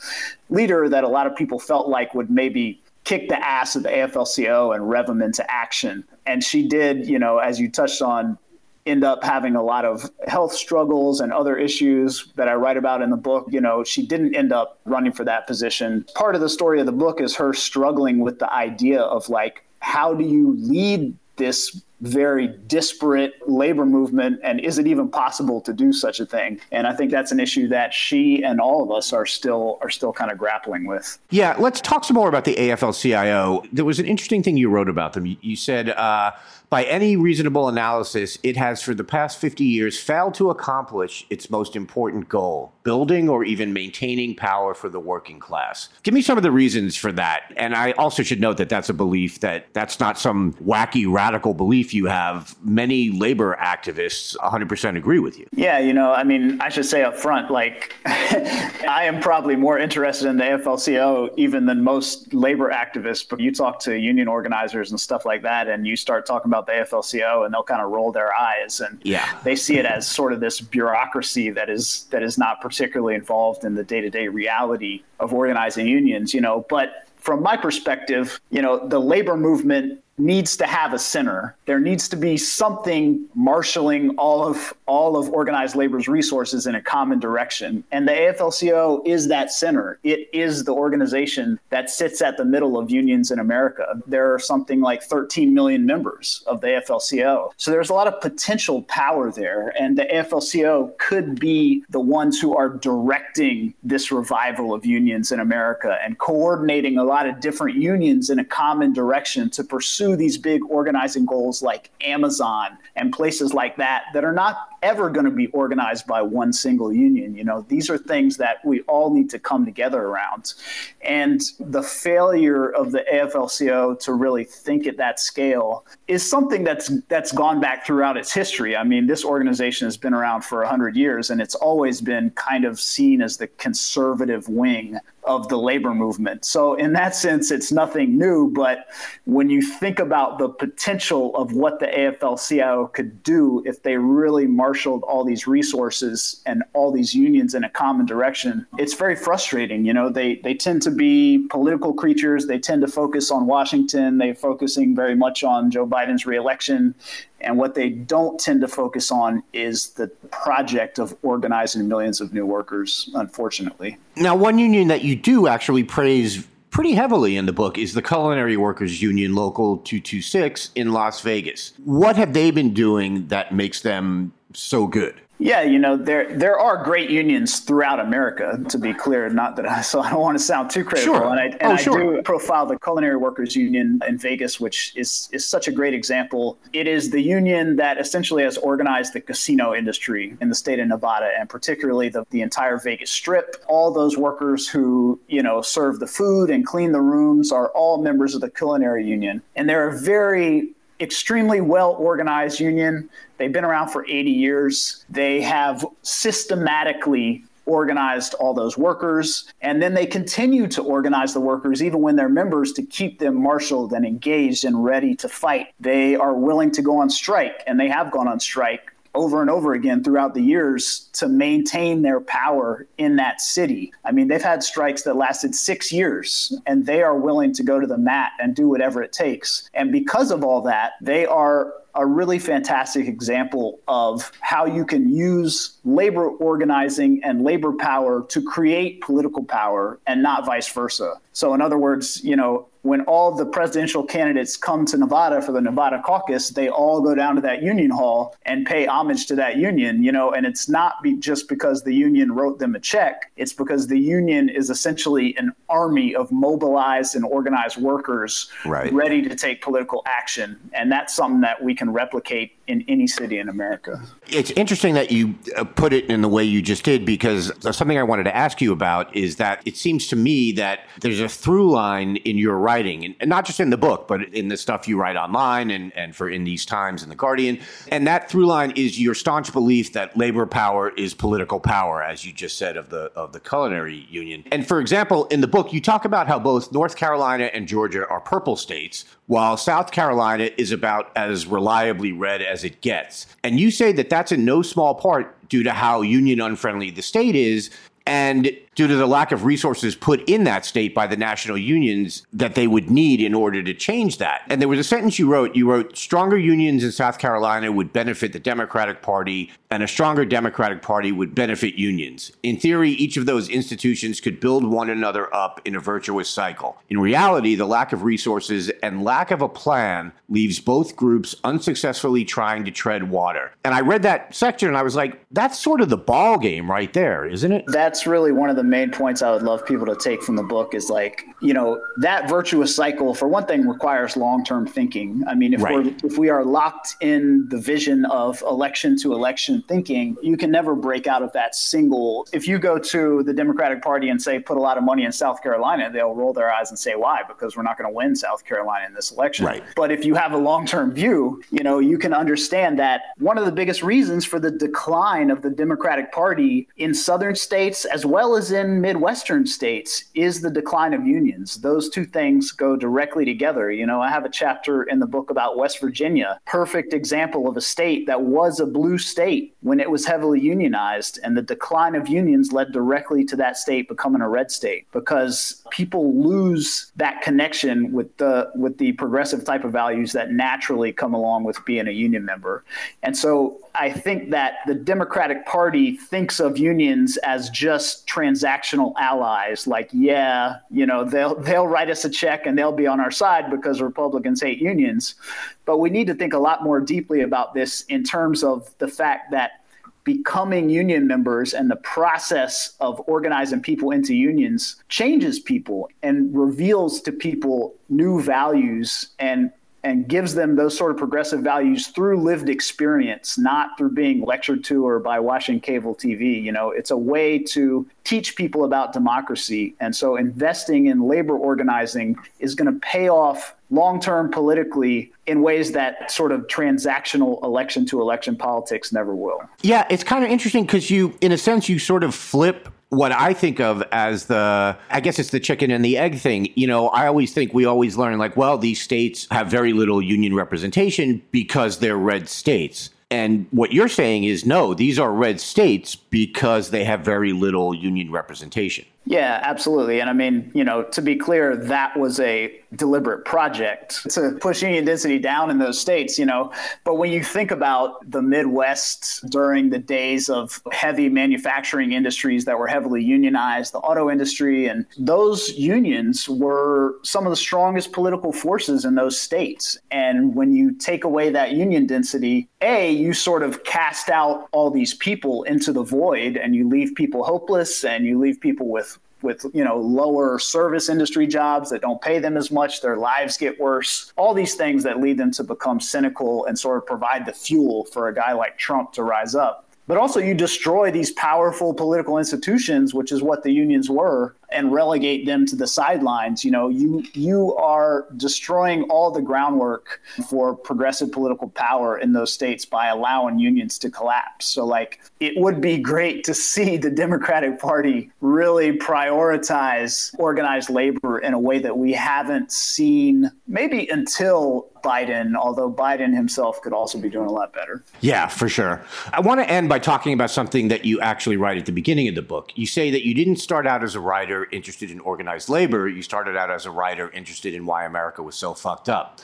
leader 0.50 0.88
that 0.88 1.04
a 1.04 1.08
lot 1.08 1.26
of 1.26 1.34
people 1.36 1.58
felt 1.58 1.88
like 1.88 2.14
would 2.14 2.30
maybe 2.30 2.80
kick 3.04 3.28
the 3.28 3.44
ass 3.44 3.76
of 3.76 3.82
the 3.82 3.90
AFL-CIO 3.90 4.72
and 4.72 4.88
rev 4.88 5.06
them 5.06 5.22
into 5.22 5.48
action. 5.50 6.04
And 6.26 6.42
she 6.42 6.66
did, 6.66 7.06
you 7.06 7.18
know, 7.18 7.38
as 7.38 7.60
you 7.60 7.70
touched 7.70 8.00
on, 8.00 8.38
end 8.86 9.02
up 9.02 9.24
having 9.24 9.56
a 9.56 9.62
lot 9.62 9.84
of 9.84 10.10
health 10.26 10.52
struggles 10.52 11.20
and 11.20 11.32
other 11.32 11.56
issues 11.56 12.30
that 12.36 12.48
I 12.48 12.54
write 12.54 12.76
about 12.76 13.00
in 13.00 13.10
the 13.10 13.16
book. 13.16 13.46
You 13.50 13.60
know, 13.60 13.82
she 13.82 14.06
didn't 14.06 14.34
end 14.34 14.52
up 14.52 14.78
running 14.84 15.12
for 15.12 15.24
that 15.24 15.46
position. 15.46 16.04
Part 16.14 16.34
of 16.34 16.40
the 16.40 16.48
story 16.48 16.80
of 16.80 16.86
the 16.86 16.92
book 16.92 17.20
is 17.20 17.34
her 17.36 17.54
struggling 17.54 18.18
with 18.20 18.38
the 18.38 18.52
idea 18.52 19.00
of 19.00 19.28
like, 19.28 19.64
how 19.80 20.14
do 20.14 20.24
you 20.24 20.56
lead 20.58 21.16
this 21.36 21.82
very 22.00 22.48
disparate 22.48 23.34
labor 23.48 23.86
movement 23.86 24.40
and 24.42 24.60
is 24.60 24.78
it 24.78 24.86
even 24.86 25.08
possible 25.08 25.60
to 25.60 25.72
do 25.72 25.92
such 25.92 26.20
a 26.20 26.26
thing? 26.26 26.60
And 26.70 26.86
i 26.86 26.94
think 26.94 27.10
that's 27.10 27.32
an 27.32 27.40
issue 27.40 27.68
that 27.68 27.94
she 27.94 28.42
and 28.42 28.60
all 28.60 28.82
of 28.82 28.90
us 28.90 29.12
are 29.12 29.26
still 29.26 29.78
are 29.80 29.90
still 29.90 30.12
kind 30.12 30.30
of 30.30 30.38
grappling 30.38 30.86
with. 30.86 31.18
Yeah 31.30 31.56
let's 31.58 31.80
talk 31.80 32.04
some 32.04 32.14
more 32.14 32.28
about 32.28 32.44
the 32.44 32.56
afl-cio 32.56 33.62
there 33.72 33.84
was 33.84 33.98
an 33.98 34.06
interesting 34.06 34.42
thing 34.42 34.56
you 34.56 34.68
wrote 34.68 34.88
about 34.88 35.12
them. 35.12 35.36
You, 35.40 35.56
said 35.56 35.90
uh, 35.90 36.32
by 36.70 36.84
any 36.84 37.16
reasonable 37.16 37.68
analysis, 37.68 38.38
it 38.42 38.56
has 38.56 38.82
for 38.82 38.94
the 38.94 39.04
past 39.04 39.38
50 39.38 39.64
years 39.64 39.98
failed 39.98 40.34
to 40.34 40.50
accomplish 40.50 41.26
its 41.30 41.50
most 41.50 41.76
important 41.76 42.28
goal 42.28 42.72
building 42.82 43.28
or 43.28 43.44
even 43.44 43.72
maintaining 43.72 44.36
power 44.36 44.74
for 44.74 44.90
the 44.90 45.00
working 45.00 45.40
class. 45.40 45.88
Give 46.02 46.12
me 46.12 46.20
some 46.20 46.36
of 46.36 46.42
the 46.42 46.50
reasons 46.50 46.96
for 46.96 47.12
that. 47.12 47.52
And 47.56 47.74
I 47.74 47.92
also 47.92 48.22
should 48.22 48.40
note 48.40 48.58
that 48.58 48.68
that's 48.68 48.90
a 48.90 48.94
belief 48.94 49.40
that 49.40 49.66
that's 49.72 49.98
not 49.98 50.18
some 50.18 50.52
wacky 50.54 51.10
radical 51.10 51.54
belief 51.54 51.83
you 51.92 52.06
have. 52.06 52.56
Many 52.64 53.10
labor 53.10 53.56
activists 53.60 54.36
100% 54.36 54.96
agree 54.96 55.18
with 55.18 55.38
you. 55.38 55.46
Yeah, 55.52 55.78
you 55.78 55.92
know, 55.92 56.12
I 56.12 56.24
mean, 56.24 56.60
I 56.60 56.68
should 56.68 56.86
say 56.86 57.02
up 57.02 57.16
front, 57.16 57.50
like, 57.50 57.94
I 58.06 59.02
am 59.04 59.20
probably 59.20 59.56
more 59.56 59.78
interested 59.78 60.28
in 60.28 60.36
the 60.36 60.44
AFL-CIO 60.44 61.30
even 61.36 61.66
than 61.66 61.82
most 61.82 62.32
labor 62.32 62.70
activists. 62.70 63.28
But 63.28 63.40
you 63.40 63.52
talk 63.52 63.80
to 63.80 63.98
union 63.98 64.28
organizers 64.28 64.90
and 64.90 65.00
stuff 65.00 65.24
like 65.24 65.42
that, 65.42 65.68
and 65.68 65.86
you 65.86 65.96
start 65.96 66.26
talking 66.26 66.50
about 66.50 66.66
the 66.66 66.72
AFL-CIO, 66.72 67.44
and 67.44 67.52
they'll 67.52 67.62
kind 67.62 67.82
of 67.82 67.90
roll 67.90 68.12
their 68.12 68.34
eyes, 68.34 68.80
and 68.80 69.00
yeah. 69.02 69.38
they 69.42 69.56
see 69.56 69.76
it 69.78 69.84
as 69.84 70.06
sort 70.06 70.32
of 70.32 70.40
this 70.40 70.60
bureaucracy 70.60 71.50
that 71.50 71.68
is 71.68 72.06
that 72.10 72.22
is 72.22 72.38
not 72.38 72.60
particularly 72.60 73.14
involved 73.14 73.64
in 73.64 73.74
the 73.74 73.84
day-to-day 73.84 74.28
reality 74.28 75.02
of 75.20 75.32
organizing 75.34 75.86
unions, 75.86 76.32
you 76.32 76.40
know. 76.40 76.64
But 76.68 77.08
from 77.16 77.42
my 77.42 77.56
perspective, 77.56 78.38
you 78.50 78.60
know, 78.60 78.86
the 78.86 79.00
labor 79.00 79.36
movement 79.36 80.03
needs 80.18 80.56
to 80.56 80.66
have 80.66 80.92
a 80.92 80.98
center. 80.98 81.56
There 81.66 81.80
needs 81.80 82.08
to 82.08 82.16
be 82.16 82.36
something 82.36 83.26
marshaling 83.34 84.10
all 84.16 84.46
of 84.46 84.74
all 84.86 85.16
of 85.16 85.28
organized 85.30 85.74
labor's 85.76 86.08
resources 86.08 86.66
in 86.66 86.74
a 86.74 86.82
common 86.82 87.18
direction. 87.18 87.82
And 87.90 88.06
the 88.06 88.12
AFL-CIO 88.12 89.02
is 89.04 89.28
that 89.28 89.50
center. 89.50 89.98
It 90.04 90.28
is 90.32 90.64
the 90.64 90.72
organization 90.72 91.58
that 91.70 91.90
sits 91.90 92.20
at 92.22 92.36
the 92.36 92.44
middle 92.44 92.78
of 92.78 92.90
unions 92.90 93.30
in 93.30 93.38
America. 93.38 94.00
There 94.06 94.32
are 94.32 94.38
something 94.38 94.80
like 94.80 95.02
13 95.02 95.54
million 95.54 95.86
members 95.86 96.44
of 96.46 96.60
the 96.60 96.68
AFL-CIO. 96.68 97.52
So 97.56 97.70
there's 97.70 97.90
a 97.90 97.94
lot 97.94 98.06
of 98.06 98.20
potential 98.20 98.82
power 98.82 99.32
there. 99.32 99.72
And 99.80 99.96
the 99.96 100.04
AFL-CIO 100.04 100.94
could 100.98 101.40
be 101.40 101.82
the 101.88 102.00
ones 102.00 102.38
who 102.38 102.56
are 102.56 102.68
directing 102.68 103.74
this 103.82 104.12
revival 104.12 104.74
of 104.74 104.84
unions 104.84 105.32
in 105.32 105.40
America 105.40 105.96
and 106.04 106.18
coordinating 106.18 106.98
a 106.98 107.04
lot 107.04 107.26
of 107.26 107.40
different 107.40 107.78
unions 107.78 108.30
in 108.30 108.38
a 108.38 108.44
common 108.44 108.92
direction 108.92 109.48
to 109.50 109.64
pursue 109.64 110.03
pursue 110.04 110.16
these 110.16 110.38
big 110.38 110.62
organizing 110.68 111.26
goals 111.26 111.62
like 111.62 111.90
Amazon 112.02 112.76
and 112.96 113.12
places 113.12 113.52
like 113.54 113.76
that 113.76 114.04
that 114.12 114.24
are 114.24 114.32
not 114.32 114.73
ever 114.84 115.08
going 115.08 115.24
to 115.24 115.32
be 115.32 115.46
organized 115.48 116.06
by 116.06 116.20
one 116.20 116.52
single 116.52 116.92
union. 116.92 117.34
You 117.34 117.42
know, 117.42 117.64
these 117.68 117.88
are 117.88 117.96
things 117.96 118.36
that 118.36 118.58
we 118.64 118.82
all 118.82 119.12
need 119.12 119.30
to 119.30 119.38
come 119.38 119.64
together 119.64 120.02
around. 120.02 120.52
And 121.00 121.40
the 121.58 121.82
failure 121.82 122.68
of 122.68 122.92
the 122.92 123.04
AFL-CIO 123.10 123.94
to 123.96 124.12
really 124.12 124.44
think 124.44 124.86
at 124.86 124.98
that 124.98 125.18
scale 125.18 125.86
is 126.06 126.28
something 126.28 126.62
that's 126.64 126.92
that's 127.08 127.32
gone 127.32 127.60
back 127.60 127.86
throughout 127.86 128.18
its 128.18 128.32
history. 128.32 128.76
I 128.76 128.84
mean, 128.84 129.06
this 129.06 129.24
organization 129.24 129.86
has 129.86 129.96
been 129.96 130.12
around 130.12 130.44
for 130.44 130.58
100 130.58 130.96
years 130.96 131.30
and 131.30 131.40
it's 131.40 131.54
always 131.54 132.02
been 132.02 132.30
kind 132.30 132.66
of 132.66 132.78
seen 132.78 133.22
as 133.22 133.38
the 133.38 133.46
conservative 133.46 134.48
wing 134.48 134.98
of 135.24 135.48
the 135.48 135.56
labor 135.56 135.94
movement. 135.94 136.44
So, 136.44 136.74
in 136.74 136.92
that 136.92 137.14
sense, 137.14 137.50
it's 137.50 137.72
nothing 137.72 138.18
new. 138.18 138.50
But 138.50 138.90
when 139.24 139.48
you 139.50 139.62
think 139.62 139.98
about 139.98 140.38
the 140.38 140.48
potential 140.48 141.34
of 141.36 141.52
what 141.52 141.80
the 141.80 141.86
AFL 141.86 142.46
CIO 142.46 142.88
could 142.88 143.22
do 143.22 143.62
if 143.64 143.82
they 143.82 143.96
really 143.96 144.46
marshaled 144.74 145.04
all 145.04 145.24
these 145.24 145.46
resources 145.46 146.42
and 146.46 146.64
all 146.72 146.90
these 146.90 147.14
unions 147.14 147.54
in 147.54 147.62
a 147.62 147.70
common 147.70 148.04
direction, 148.06 148.66
it's 148.76 148.94
very 148.94 149.14
frustrating. 149.14 149.84
You 149.84 149.94
know, 149.94 150.10
they, 150.10 150.40
they 150.42 150.52
tend 150.52 150.82
to 150.82 150.90
be 150.90 151.46
political 151.48 151.94
creatures, 151.94 152.46
they 152.46 152.58
tend 152.58 152.82
to 152.82 152.88
focus 152.88 153.30
on 153.30 153.46
Washington, 153.46 154.18
they're 154.18 154.34
focusing 154.34 154.96
very 154.96 155.14
much 155.14 155.44
on 155.44 155.70
Joe 155.70 155.86
Biden's 155.86 156.26
reelection. 156.26 156.92
And 157.40 157.56
what 157.56 157.76
they 157.76 157.88
don't 157.88 158.40
tend 158.40 158.62
to 158.62 158.68
focus 158.68 159.12
on 159.12 159.44
is 159.52 159.90
the 159.90 160.08
project 160.32 160.98
of 160.98 161.16
organizing 161.22 161.86
millions 161.86 162.20
of 162.20 162.32
new 162.32 162.46
workers, 162.46 163.08
unfortunately. 163.14 163.96
Now, 164.16 164.34
one 164.34 164.58
union 164.58 164.88
that 164.88 165.04
you 165.04 165.14
do 165.14 165.46
actually 165.46 165.84
praise 165.84 166.44
pretty 166.74 166.92
heavily 166.92 167.36
in 167.36 167.46
the 167.46 167.52
book 167.52 167.78
is 167.78 167.94
the 167.94 168.02
Culinary 168.02 168.56
Workers 168.56 169.00
Union 169.00 169.36
Local 169.36 169.76
226 169.76 170.72
in 170.74 170.92
Las 170.92 171.20
Vegas. 171.20 171.72
What 171.84 172.16
have 172.16 172.32
they 172.32 172.50
been 172.50 172.74
doing 172.74 173.28
that 173.28 173.54
makes 173.54 173.82
them 173.82 174.32
so 174.56 174.86
good? 174.86 175.20
Yeah, 175.38 175.62
you 175.62 175.80
know 175.80 175.96
there 175.96 176.32
there 176.36 176.58
are 176.58 176.82
great 176.82 177.10
unions 177.10 177.58
throughout 177.58 177.98
America. 177.98 178.60
To 178.68 178.78
be 178.78 178.94
clear, 178.94 179.28
not 179.28 179.56
that 179.56 179.68
I 179.68 179.80
so 179.82 180.00
I 180.00 180.10
don't 180.10 180.20
want 180.20 180.38
to 180.38 180.44
sound 180.44 180.70
too 180.70 180.84
critical. 180.84 181.14
Sure. 181.14 181.28
And 181.28 181.40
I, 181.40 181.44
and 181.46 181.62
oh, 181.64 181.70
I 181.72 181.76
sure. 181.76 182.14
do 182.16 182.22
profile 182.22 182.66
the 182.66 182.78
Culinary 182.78 183.16
Workers 183.16 183.56
Union 183.56 184.00
in 184.06 184.16
Vegas, 184.16 184.60
which 184.60 184.92
is 184.96 185.28
is 185.32 185.44
such 185.44 185.66
a 185.66 185.72
great 185.72 185.92
example. 185.92 186.56
It 186.72 186.86
is 186.86 187.10
the 187.10 187.20
union 187.20 187.76
that 187.76 187.98
essentially 187.98 188.44
has 188.44 188.56
organized 188.58 189.12
the 189.12 189.20
casino 189.20 189.74
industry 189.74 190.36
in 190.40 190.48
the 190.50 190.54
state 190.54 190.78
of 190.78 190.86
Nevada, 190.86 191.30
and 191.38 191.48
particularly 191.48 192.08
the, 192.08 192.24
the 192.30 192.40
entire 192.40 192.78
Vegas 192.78 193.10
Strip. 193.10 193.56
All 193.66 193.92
those 193.92 194.16
workers 194.16 194.68
who 194.68 195.20
you 195.26 195.42
know 195.42 195.62
serve 195.62 195.98
the 195.98 196.06
food 196.06 196.48
and 196.48 196.64
clean 196.64 196.92
the 196.92 197.00
rooms 197.00 197.50
are 197.50 197.68
all 197.70 198.00
members 198.00 198.36
of 198.36 198.40
the 198.40 198.50
Culinary 198.50 199.04
Union, 199.04 199.42
and 199.56 199.68
they're 199.68 199.88
a 199.88 199.98
very 199.98 200.74
extremely 201.00 201.60
well 201.60 201.92
organized 201.98 202.60
union. 202.60 203.08
They've 203.38 203.52
been 203.52 203.64
around 203.64 203.88
for 203.88 204.06
80 204.06 204.30
years. 204.30 205.04
They 205.10 205.40
have 205.42 205.84
systematically 206.02 207.44
organized 207.66 208.34
all 208.34 208.54
those 208.54 208.76
workers. 208.76 209.52
And 209.60 209.80
then 209.80 209.94
they 209.94 210.06
continue 210.06 210.66
to 210.68 210.82
organize 210.82 211.32
the 211.32 211.40
workers, 211.40 211.82
even 211.82 212.00
when 212.00 212.16
they're 212.16 212.28
members, 212.28 212.72
to 212.72 212.82
keep 212.82 213.18
them 213.18 213.34
marshaled 213.34 213.92
and 213.92 214.04
engaged 214.04 214.64
and 214.64 214.84
ready 214.84 215.14
to 215.16 215.28
fight. 215.28 215.68
They 215.80 216.14
are 216.16 216.34
willing 216.34 216.70
to 216.72 216.82
go 216.82 216.98
on 216.98 217.10
strike, 217.10 217.62
and 217.66 217.80
they 217.80 217.88
have 217.88 218.10
gone 218.10 218.28
on 218.28 218.40
strike 218.40 218.90
over 219.14 219.40
and 219.40 219.48
over 219.48 219.74
again 219.74 220.02
throughout 220.02 220.34
the 220.34 220.42
years 220.42 221.08
to 221.12 221.28
maintain 221.28 222.02
their 222.02 222.20
power 222.20 222.86
in 222.98 223.16
that 223.16 223.40
city. 223.40 223.92
I 224.04 224.10
mean, 224.10 224.26
they've 224.26 224.42
had 224.42 224.62
strikes 224.62 225.02
that 225.02 225.14
lasted 225.14 225.54
six 225.54 225.92
years, 225.92 226.52
and 226.66 226.84
they 226.84 227.02
are 227.02 227.16
willing 227.16 227.52
to 227.54 227.62
go 227.62 227.78
to 227.78 227.86
the 227.86 227.98
mat 227.98 228.32
and 228.40 228.56
do 228.56 228.68
whatever 228.68 229.02
it 229.02 229.12
takes. 229.12 229.70
And 229.72 229.92
because 229.92 230.32
of 230.32 230.42
all 230.42 230.60
that, 230.62 230.94
they 231.00 231.26
are 231.26 231.72
a 231.94 232.06
really 232.06 232.38
fantastic 232.38 233.06
example 233.06 233.80
of 233.88 234.30
how 234.40 234.64
you 234.66 234.84
can 234.84 235.08
use 235.08 235.78
labor 235.84 236.28
organizing 236.28 237.20
and 237.24 237.42
labor 237.42 237.72
power 237.72 238.24
to 238.28 238.42
create 238.42 239.00
political 239.00 239.44
power 239.44 239.98
and 240.06 240.22
not 240.22 240.44
vice 240.44 240.68
versa. 240.70 241.14
So, 241.32 241.54
in 241.54 241.60
other 241.60 241.78
words, 241.78 242.22
you 242.24 242.36
know, 242.36 242.68
when 242.82 243.00
all 243.02 243.34
the 243.34 243.46
presidential 243.46 244.04
candidates 244.04 244.58
come 244.58 244.84
to 244.84 244.98
Nevada 244.98 245.40
for 245.40 245.52
the 245.52 245.60
Nevada 245.60 246.02
caucus, 246.04 246.50
they 246.50 246.68
all 246.68 247.00
go 247.00 247.14
down 247.14 247.34
to 247.34 247.40
that 247.40 247.62
union 247.62 247.90
hall 247.90 248.36
and 248.44 248.66
pay 248.66 248.86
homage 248.86 249.26
to 249.28 249.34
that 249.36 249.56
union, 249.56 250.04
you 250.04 250.12
know, 250.12 250.32
and 250.32 250.44
it's 250.44 250.68
not 250.68 251.02
be 251.02 251.16
just 251.16 251.48
because 251.48 251.82
the 251.82 251.94
union 251.94 252.32
wrote 252.32 252.58
them 252.58 252.74
a 252.74 252.78
check. 252.80 253.32
It's 253.36 253.54
because 253.54 253.86
the 253.86 253.98
union 253.98 254.50
is 254.50 254.68
essentially 254.68 255.34
an 255.38 255.52
army 255.70 256.14
of 256.14 256.30
mobilized 256.30 257.16
and 257.16 257.24
organized 257.24 257.78
workers 257.78 258.50
Right. 258.66 258.92
ready 258.92 259.22
to 259.22 259.34
take 259.34 259.62
political 259.62 260.02
action. 260.06 260.60
And 260.74 260.92
that's 260.92 261.14
something 261.14 261.40
that 261.40 261.64
we 261.64 261.74
can 261.74 261.83
replicate 261.92 262.52
in 262.66 262.84
any 262.88 263.06
city 263.06 263.38
in 263.38 263.48
America. 263.48 264.02
It's 264.28 264.50
interesting 264.52 264.94
that 264.94 265.12
you 265.12 265.34
uh, 265.56 265.64
put 265.64 265.92
it 265.92 266.06
in 266.06 266.22
the 266.22 266.28
way 266.28 266.44
you 266.44 266.62
just 266.62 266.82
did 266.84 267.04
because 267.04 267.52
something 267.60 267.98
I 267.98 268.02
wanted 268.02 268.24
to 268.24 268.34
ask 268.34 268.60
you 268.60 268.72
about 268.72 269.14
is 269.14 269.36
that 269.36 269.60
it 269.66 269.76
seems 269.76 270.06
to 270.08 270.16
me 270.16 270.52
that 270.52 270.80
there's 271.00 271.20
a 271.20 271.28
through 271.28 271.70
line 271.70 272.16
in 272.16 272.38
your 272.38 272.56
writing, 272.56 273.04
and, 273.04 273.14
and 273.20 273.28
not 273.28 273.44
just 273.44 273.60
in 273.60 273.70
the 273.70 273.76
book, 273.76 274.08
but 274.08 274.22
in 274.34 274.48
the 274.48 274.56
stuff 274.56 274.88
you 274.88 274.98
write 274.98 275.16
online 275.16 275.70
and, 275.70 275.92
and 275.96 276.16
for 276.16 276.28
in 276.28 276.44
these 276.44 276.64
times 276.64 277.02
in 277.02 277.08
the 277.08 277.14
Guardian. 277.14 277.60
And 277.88 278.06
that 278.06 278.30
through 278.30 278.46
line 278.46 278.72
is 278.76 279.00
your 279.00 279.14
staunch 279.14 279.52
belief 279.52 279.92
that 279.92 280.16
labor 280.16 280.46
power 280.46 280.90
is 280.90 281.12
political 281.14 281.60
power, 281.60 282.02
as 282.02 282.24
you 282.24 282.32
just 282.32 282.56
said 282.56 282.76
of 282.76 282.88
the 282.90 283.12
of 283.14 283.32
the 283.32 283.40
culinary 283.40 284.06
union. 284.08 284.44
And 284.50 284.66
for 284.66 284.80
example, 284.80 285.26
in 285.26 285.40
the 285.40 285.46
book, 285.46 285.72
you 285.72 285.80
talk 285.80 286.04
about 286.04 286.28
how 286.28 286.38
both 286.38 286.72
North 286.72 286.96
Carolina 286.96 287.50
and 287.52 287.68
Georgia 287.68 288.06
are 288.08 288.20
purple 288.20 288.56
states, 288.56 289.04
while 289.26 289.56
South 289.56 289.90
Carolina 289.90 290.50
is 290.58 290.70
about 290.72 291.10
as 291.16 291.46
reliably 291.46 292.12
red 292.12 292.42
as 292.42 292.64
it 292.64 292.80
gets. 292.80 293.26
And 293.42 293.58
you 293.58 293.70
say 293.70 293.92
that 293.92 294.10
that's 294.10 294.32
in 294.32 294.44
no 294.44 294.62
small 294.62 294.94
part 294.94 295.48
due 295.48 295.62
to 295.62 295.72
how 295.72 296.02
union 296.02 296.40
unfriendly 296.40 296.90
the 296.90 297.02
state 297.02 297.34
is 297.34 297.70
and 298.06 298.54
due 298.74 298.86
to 298.86 298.96
the 298.96 299.06
lack 299.06 299.32
of 299.32 299.44
resources 299.44 299.94
put 299.94 300.28
in 300.28 300.44
that 300.44 300.64
state 300.64 300.94
by 300.94 301.06
the 301.06 301.16
national 301.16 301.58
unions 301.58 302.26
that 302.32 302.54
they 302.54 302.66
would 302.66 302.90
need 302.90 303.20
in 303.20 303.34
order 303.34 303.62
to 303.62 303.74
change 303.74 304.18
that. 304.18 304.42
And 304.48 304.60
there 304.60 304.68
was 304.68 304.78
a 304.78 304.84
sentence 304.84 305.18
you 305.18 305.30
wrote 305.30 305.54
you 305.54 305.70
wrote, 305.70 305.96
stronger 305.96 306.36
unions 306.36 306.84
in 306.84 306.92
South 306.92 307.18
Carolina 307.18 307.70
would 307.70 307.92
benefit 307.92 308.32
the 308.32 308.40
Democratic 308.40 309.02
Party, 309.02 309.50
and 309.70 309.82
a 309.82 309.88
stronger 309.88 310.24
Democratic 310.24 310.82
Party 310.82 311.12
would 311.12 311.34
benefit 311.34 311.74
unions. 311.74 312.32
In 312.42 312.58
theory, 312.58 312.90
each 312.90 313.16
of 313.16 313.26
those 313.26 313.48
institutions 313.48 314.20
could 314.20 314.40
build 314.40 314.64
one 314.64 314.90
another 314.90 315.34
up 315.34 315.60
in 315.64 315.76
a 315.76 315.80
virtuous 315.80 316.28
cycle. 316.28 316.76
In 316.88 317.00
reality, 317.00 317.54
the 317.54 317.66
lack 317.66 317.92
of 317.92 318.02
resources 318.02 318.70
and 318.82 319.04
lack 319.04 319.30
of 319.30 319.42
a 319.42 319.48
plan 319.48 320.12
leaves 320.28 320.58
both 320.60 320.96
groups 320.96 321.34
unsuccessfully 321.44 322.24
trying 322.24 322.64
to 322.64 322.70
tread 322.70 323.10
water. 323.10 323.52
And 323.64 323.74
I 323.74 323.80
read 323.80 324.02
that 324.02 324.34
section 324.34 324.68
and 324.68 324.76
I 324.76 324.82
was 324.82 324.96
like, 324.96 325.24
that's 325.30 325.58
sort 325.58 325.80
of 325.80 325.88
the 325.88 325.96
ball 325.96 326.38
game 326.38 326.70
right 326.70 326.92
there, 326.92 327.26
isn't 327.26 327.52
it? 327.52 327.64
That's 327.68 328.06
really 328.06 328.32
one 328.32 328.50
of 328.50 328.56
the 328.56 328.63
main 328.64 328.90
points 328.90 329.22
I 329.22 329.30
would 329.30 329.42
love 329.42 329.64
people 329.64 329.86
to 329.86 329.96
take 329.96 330.22
from 330.22 330.36
the 330.36 330.42
book 330.42 330.74
is 330.74 330.90
like, 330.90 331.24
you 331.40 331.52
know, 331.54 331.82
that 331.98 332.28
virtuous 332.28 332.74
cycle 332.74 333.14
for 333.14 333.28
one 333.28 333.46
thing 333.46 333.66
requires 333.68 334.16
long-term 334.16 334.66
thinking. 334.66 335.22
I 335.28 335.34
mean, 335.34 335.54
if 335.54 335.62
Right. 335.62 335.74
we're 335.74 335.92
if 336.02 336.18
we 336.18 336.28
are 336.30 336.44
locked 336.44 336.96
in 337.00 337.46
the 337.48 337.58
vision 337.58 338.04
of 338.06 338.42
election 338.42 338.96
to 338.98 339.12
election 339.12 339.62
thinking, 339.68 340.16
you 340.22 340.36
can 340.36 340.50
never 340.50 340.74
break 340.74 341.06
out 341.06 341.22
of 341.22 341.32
that 341.32 341.54
single. 341.54 342.26
If 342.32 342.46
you 342.48 342.58
go 342.58 342.78
to 342.78 343.22
the 343.22 343.32
Democratic 343.32 343.82
Party 343.82 344.08
and 344.08 344.20
say 344.20 344.38
put 344.38 344.56
a 344.56 344.60
lot 344.60 344.76
of 344.78 344.84
money 344.84 345.04
in 345.04 345.12
South 345.12 345.42
Carolina, 345.42 345.90
they'll 345.90 346.14
roll 346.14 346.32
their 346.32 346.52
eyes 346.52 346.70
and 346.70 346.78
say 346.78 346.94
why? 346.94 347.20
Because 347.26 347.56
we're 347.56 347.62
not 347.62 347.78
going 347.78 347.88
to 347.90 347.94
win 347.94 348.16
South 348.16 348.44
Carolina 348.44 348.86
in 348.86 348.94
this 348.94 349.10
election. 349.12 349.46
Right. 349.46 349.62
But 349.76 349.90
if 349.90 350.04
you 350.04 350.14
have 350.14 350.32
a 350.32 350.36
long-term 350.38 350.92
view, 350.92 351.42
you 351.50 351.62
know, 351.62 351.78
you 351.78 351.98
can 351.98 352.12
understand 352.14 352.78
that 352.78 353.02
one 353.18 353.38
of 353.38 353.44
the 353.44 353.52
biggest 353.52 353.82
reasons 353.82 354.24
for 354.24 354.38
the 354.38 354.50
decline 354.50 355.30
of 355.30 355.42
the 355.42 355.50
Democratic 355.50 356.12
Party 356.12 356.68
in 356.76 356.94
southern 356.94 357.34
states 357.34 357.84
as 357.84 358.04
well 358.06 358.36
as 358.36 358.52
in 358.54 358.80
midwestern 358.80 359.46
states 359.46 360.04
is 360.14 360.40
the 360.40 360.50
decline 360.50 360.94
of 360.94 361.06
unions. 361.06 361.56
Those 361.56 361.88
two 361.88 362.04
things 362.04 362.52
go 362.52 362.76
directly 362.76 363.24
together. 363.24 363.70
You 363.70 363.86
know, 363.86 364.00
I 364.00 364.08
have 364.08 364.24
a 364.24 364.30
chapter 364.30 364.84
in 364.84 365.00
the 365.00 365.06
book 365.06 365.30
about 365.30 365.58
West 365.58 365.80
Virginia, 365.80 366.40
perfect 366.46 366.92
example 366.92 367.48
of 367.48 367.56
a 367.56 367.60
state 367.60 368.06
that 368.06 368.22
was 368.22 368.60
a 368.60 368.66
blue 368.66 368.98
state 368.98 369.54
when 369.60 369.80
it 369.80 369.90
was 369.90 370.06
heavily 370.06 370.40
unionized 370.40 371.18
and 371.22 371.36
the 371.36 371.42
decline 371.42 371.94
of 371.94 372.08
unions 372.08 372.52
led 372.52 372.72
directly 372.72 373.24
to 373.24 373.36
that 373.36 373.56
state 373.56 373.88
becoming 373.88 374.22
a 374.22 374.28
red 374.28 374.50
state 374.50 374.86
because 374.92 375.62
people 375.70 376.22
lose 376.22 376.92
that 376.96 377.20
connection 377.22 377.92
with 377.92 378.16
the 378.18 378.50
with 378.54 378.78
the 378.78 378.92
progressive 378.92 379.44
type 379.44 379.64
of 379.64 379.72
values 379.72 380.12
that 380.12 380.30
naturally 380.30 380.92
come 380.92 381.14
along 381.14 381.44
with 381.44 381.62
being 381.64 381.88
a 381.88 381.92
union 381.92 382.24
member. 382.24 382.64
And 383.02 383.16
so 383.16 383.58
I 383.76 383.90
think 383.90 384.30
that 384.30 384.58
the 384.66 384.74
Democratic 384.74 385.46
Party 385.46 385.96
thinks 385.96 386.38
of 386.38 386.56
unions 386.56 387.16
as 387.18 387.50
just 387.50 388.06
transactional 388.06 388.92
allies 388.98 389.66
like 389.66 389.90
yeah, 389.92 390.58
you 390.70 390.86
know, 390.86 391.04
they'll 391.04 391.34
they'll 391.34 391.66
write 391.66 391.90
us 391.90 392.04
a 392.04 392.10
check 392.10 392.46
and 392.46 392.56
they'll 392.56 392.72
be 392.72 392.86
on 392.86 393.00
our 393.00 393.10
side 393.10 393.50
because 393.50 393.82
Republicans 393.82 394.40
hate 394.40 394.58
unions. 394.58 395.16
But 395.64 395.78
we 395.78 395.90
need 395.90 396.06
to 396.06 396.14
think 396.14 396.32
a 396.32 396.38
lot 396.38 396.62
more 396.62 396.80
deeply 396.80 397.22
about 397.22 397.54
this 397.54 397.82
in 397.82 398.04
terms 398.04 398.44
of 398.44 398.72
the 398.78 398.88
fact 398.88 399.32
that 399.32 399.64
becoming 400.04 400.68
union 400.68 401.06
members 401.06 401.54
and 401.54 401.70
the 401.70 401.76
process 401.76 402.76
of 402.80 403.02
organizing 403.06 403.60
people 403.60 403.90
into 403.90 404.14
unions 404.14 404.76
changes 404.88 405.40
people 405.40 405.88
and 406.02 406.36
reveals 406.36 407.00
to 407.00 407.10
people 407.10 407.74
new 407.88 408.20
values 408.20 409.08
and 409.18 409.50
and 409.84 410.08
gives 410.08 410.34
them 410.34 410.56
those 410.56 410.76
sort 410.76 410.90
of 410.90 410.96
progressive 410.96 411.40
values 411.40 411.88
through 411.88 412.20
lived 412.20 412.48
experience, 412.48 413.36
not 413.36 413.76
through 413.76 413.90
being 413.90 414.22
lectured 414.22 414.64
to 414.64 414.84
or 414.86 414.98
by 414.98 415.20
watching 415.20 415.60
cable 415.60 415.94
TV. 415.94 416.42
You 416.42 416.52
know, 416.52 416.70
it's 416.70 416.90
a 416.90 416.96
way 416.96 417.38
to 417.38 417.86
teach 418.04 418.36
people 418.36 418.64
about 418.64 418.92
democracy. 418.92 419.74
And 419.80 419.96
so 419.96 420.16
investing 420.16 420.86
in 420.86 421.02
labor 421.02 421.36
organizing 421.36 422.16
is 422.38 422.54
going 422.54 422.72
to 422.72 422.78
pay 422.80 423.08
off 423.08 423.54
long 423.70 423.98
term 423.98 424.30
politically 424.30 425.12
in 425.26 425.42
ways 425.42 425.72
that 425.72 426.10
sort 426.10 426.30
of 426.30 426.46
transactional 426.46 427.42
election 427.42 427.86
to 427.86 428.00
election 428.00 428.36
politics 428.36 428.92
never 428.92 429.14
will. 429.14 429.40
Yeah, 429.62 429.86
it's 429.90 430.04
kind 430.04 430.24
of 430.24 430.30
interesting 430.30 430.64
because 430.64 430.90
you, 430.90 431.16
in 431.20 431.32
a 431.32 431.38
sense, 431.38 431.68
you 431.68 431.78
sort 431.78 432.04
of 432.04 432.14
flip 432.14 432.68
what 432.90 433.12
I 433.12 433.34
think 433.34 433.60
of 433.60 433.82
as 433.90 434.26
the, 434.26 434.76
I 434.90 435.00
guess 435.00 435.18
it's 435.18 435.30
the 435.30 435.40
chicken 435.40 435.70
and 435.70 435.84
the 435.84 435.98
egg 435.98 436.18
thing. 436.18 436.52
You 436.54 436.66
know, 436.66 436.88
I 436.88 437.06
always 437.06 437.32
think 437.32 437.52
we 437.52 437.64
always 437.64 437.96
learn 437.96 438.18
like, 438.18 438.36
well, 438.36 438.56
these 438.58 438.80
states 438.80 439.26
have 439.30 439.48
very 439.48 439.72
little 439.72 440.00
union 440.00 440.34
representation 440.34 441.22
because 441.30 441.78
they're 441.78 441.96
red 441.96 442.28
states. 442.28 442.90
And 443.14 443.46
what 443.52 443.72
you're 443.72 443.86
saying 443.86 444.24
is 444.24 444.44
no, 444.44 444.74
these 444.74 444.98
are 444.98 445.12
red 445.12 445.40
states 445.40 445.94
because 445.94 446.70
they 446.70 446.82
have 446.82 447.02
very 447.02 447.32
little 447.32 447.72
union 447.72 448.10
representation. 448.10 448.86
Yeah, 449.06 449.40
absolutely. 449.42 450.00
And 450.00 450.08
I 450.08 450.14
mean, 450.14 450.50
you 450.54 450.64
know, 450.64 450.82
to 450.84 451.02
be 451.02 451.14
clear, 451.14 451.56
that 451.56 451.96
was 451.98 452.18
a 452.20 452.58
deliberate 452.74 453.24
project 453.24 454.10
to 454.10 454.32
push 454.40 454.62
union 454.62 454.84
density 454.84 455.18
down 455.18 455.50
in 455.50 455.58
those 455.58 455.78
states, 455.78 456.18
you 456.18 456.24
know. 456.24 456.52
But 456.84 456.94
when 456.94 457.12
you 457.12 457.22
think 457.22 457.50
about 457.50 458.10
the 458.10 458.22
Midwest 458.22 459.28
during 459.30 459.70
the 459.70 459.78
days 459.78 460.28
of 460.28 460.60
heavy 460.72 461.08
manufacturing 461.08 461.92
industries 461.92 462.46
that 462.46 462.58
were 462.58 462.66
heavily 462.66 463.02
unionized, 463.04 463.74
the 463.74 463.78
auto 463.78 464.10
industry, 464.10 464.66
and 464.66 464.86
those 464.98 465.50
unions 465.50 466.28
were 466.28 466.94
some 467.02 467.26
of 467.26 467.30
the 467.30 467.36
strongest 467.36 467.92
political 467.92 468.32
forces 468.32 468.84
in 468.84 468.94
those 468.94 469.20
states. 469.20 469.78
And 469.90 470.34
when 470.34 470.52
you 470.52 470.72
take 470.72 471.04
away 471.04 471.30
that 471.30 471.52
union 471.52 471.86
density, 471.86 472.48
A, 472.62 472.90
you 472.90 473.12
sort 473.12 473.42
of 473.42 473.64
cast 473.64 474.08
out 474.08 474.48
all 474.52 474.70
these 474.70 474.94
people 474.94 475.42
into 475.44 475.72
the 475.72 475.82
void 475.82 476.36
and 476.36 476.54
you 476.56 476.68
leave 476.68 476.94
people 476.94 477.22
hopeless 477.22 477.84
and 477.84 478.06
you 478.06 478.18
leave 478.18 478.40
people 478.40 478.68
with 478.68 478.93
with 479.24 479.44
you 479.52 479.64
know 479.64 479.78
lower 479.78 480.38
service 480.38 480.88
industry 480.88 481.26
jobs 481.26 481.70
that 481.70 481.80
don't 481.80 482.00
pay 482.00 482.18
them 482.18 482.36
as 482.36 482.50
much 482.50 482.82
their 482.82 482.96
lives 482.96 483.36
get 483.36 483.58
worse. 483.58 484.12
All 484.16 484.34
these 484.34 484.54
things 484.54 484.84
that 484.84 485.00
lead 485.00 485.18
them 485.18 485.32
to 485.32 485.42
become 485.42 485.80
cynical 485.80 486.44
and 486.44 486.58
sort 486.58 486.78
of 486.78 486.86
provide 486.86 487.26
the 487.26 487.32
fuel 487.32 487.84
for 487.86 488.08
a 488.08 488.14
guy 488.14 488.32
like 488.32 488.58
Trump 488.58 488.92
to 488.92 489.02
rise 489.02 489.34
up. 489.34 489.68
But 489.86 489.98
also 489.98 490.20
you 490.20 490.34
destroy 490.34 490.90
these 490.90 491.10
powerful 491.12 491.74
political 491.74 492.18
institutions 492.18 492.94
which 492.94 493.10
is 493.10 493.22
what 493.22 493.42
the 493.42 493.50
unions 493.50 493.90
were 493.90 494.36
and 494.54 494.72
relegate 494.72 495.26
them 495.26 495.46
to 495.46 495.56
the 495.56 495.66
sidelines. 495.66 496.44
You 496.44 496.50
know, 496.50 496.68
you 496.68 497.04
you 497.12 497.54
are 497.56 498.06
destroying 498.16 498.84
all 498.84 499.10
the 499.10 499.22
groundwork 499.22 500.00
for 500.28 500.54
progressive 500.54 501.12
political 501.12 501.48
power 501.48 501.98
in 501.98 502.12
those 502.12 502.32
states 502.32 502.64
by 502.64 502.86
allowing 502.86 503.38
unions 503.38 503.78
to 503.78 503.90
collapse. 503.90 504.46
So 504.46 504.64
like 504.64 505.00
it 505.20 505.34
would 505.36 505.60
be 505.60 505.78
great 505.78 506.24
to 506.24 506.34
see 506.34 506.76
the 506.76 506.90
Democratic 506.90 507.58
Party 507.58 508.10
really 508.20 508.76
prioritize 508.78 510.14
organized 510.18 510.70
labor 510.70 511.18
in 511.18 511.34
a 511.34 511.38
way 511.38 511.58
that 511.58 511.78
we 511.78 511.92
haven't 511.92 512.52
seen 512.52 513.30
maybe 513.46 513.88
until 513.88 514.70
Biden, 514.84 515.34
although 515.34 515.72
Biden 515.72 516.14
himself 516.14 516.60
could 516.60 516.74
also 516.74 516.98
be 516.98 517.08
doing 517.08 517.26
a 517.26 517.32
lot 517.32 517.54
better. 517.54 517.82
Yeah, 518.02 518.28
for 518.28 518.48
sure. 518.48 518.84
I 519.12 519.20
want 519.20 519.40
to 519.40 519.50
end 519.50 519.70
by 519.70 519.78
talking 519.78 520.12
about 520.12 520.30
something 520.30 520.68
that 520.68 520.84
you 520.84 521.00
actually 521.00 521.38
write 521.38 521.56
at 521.56 521.64
the 521.64 521.72
beginning 521.72 522.06
of 522.06 522.14
the 522.14 522.22
book. 522.22 522.52
You 522.54 522.66
say 522.66 522.90
that 522.90 523.06
you 523.06 523.14
didn't 523.14 523.36
start 523.36 523.66
out 523.66 523.82
as 523.82 523.94
a 523.94 524.00
writer 524.00 524.43
interested 524.52 524.90
in 524.90 525.00
organized 525.00 525.48
labor. 525.48 525.88
You 525.88 526.02
started 526.02 526.36
out 526.36 526.50
as 526.50 526.66
a 526.66 526.70
writer 526.70 527.10
interested 527.10 527.54
in 527.54 527.66
why 527.66 527.84
America 527.84 528.22
was 528.22 528.36
so 528.36 528.54
fucked 528.54 528.88
up. 528.88 529.20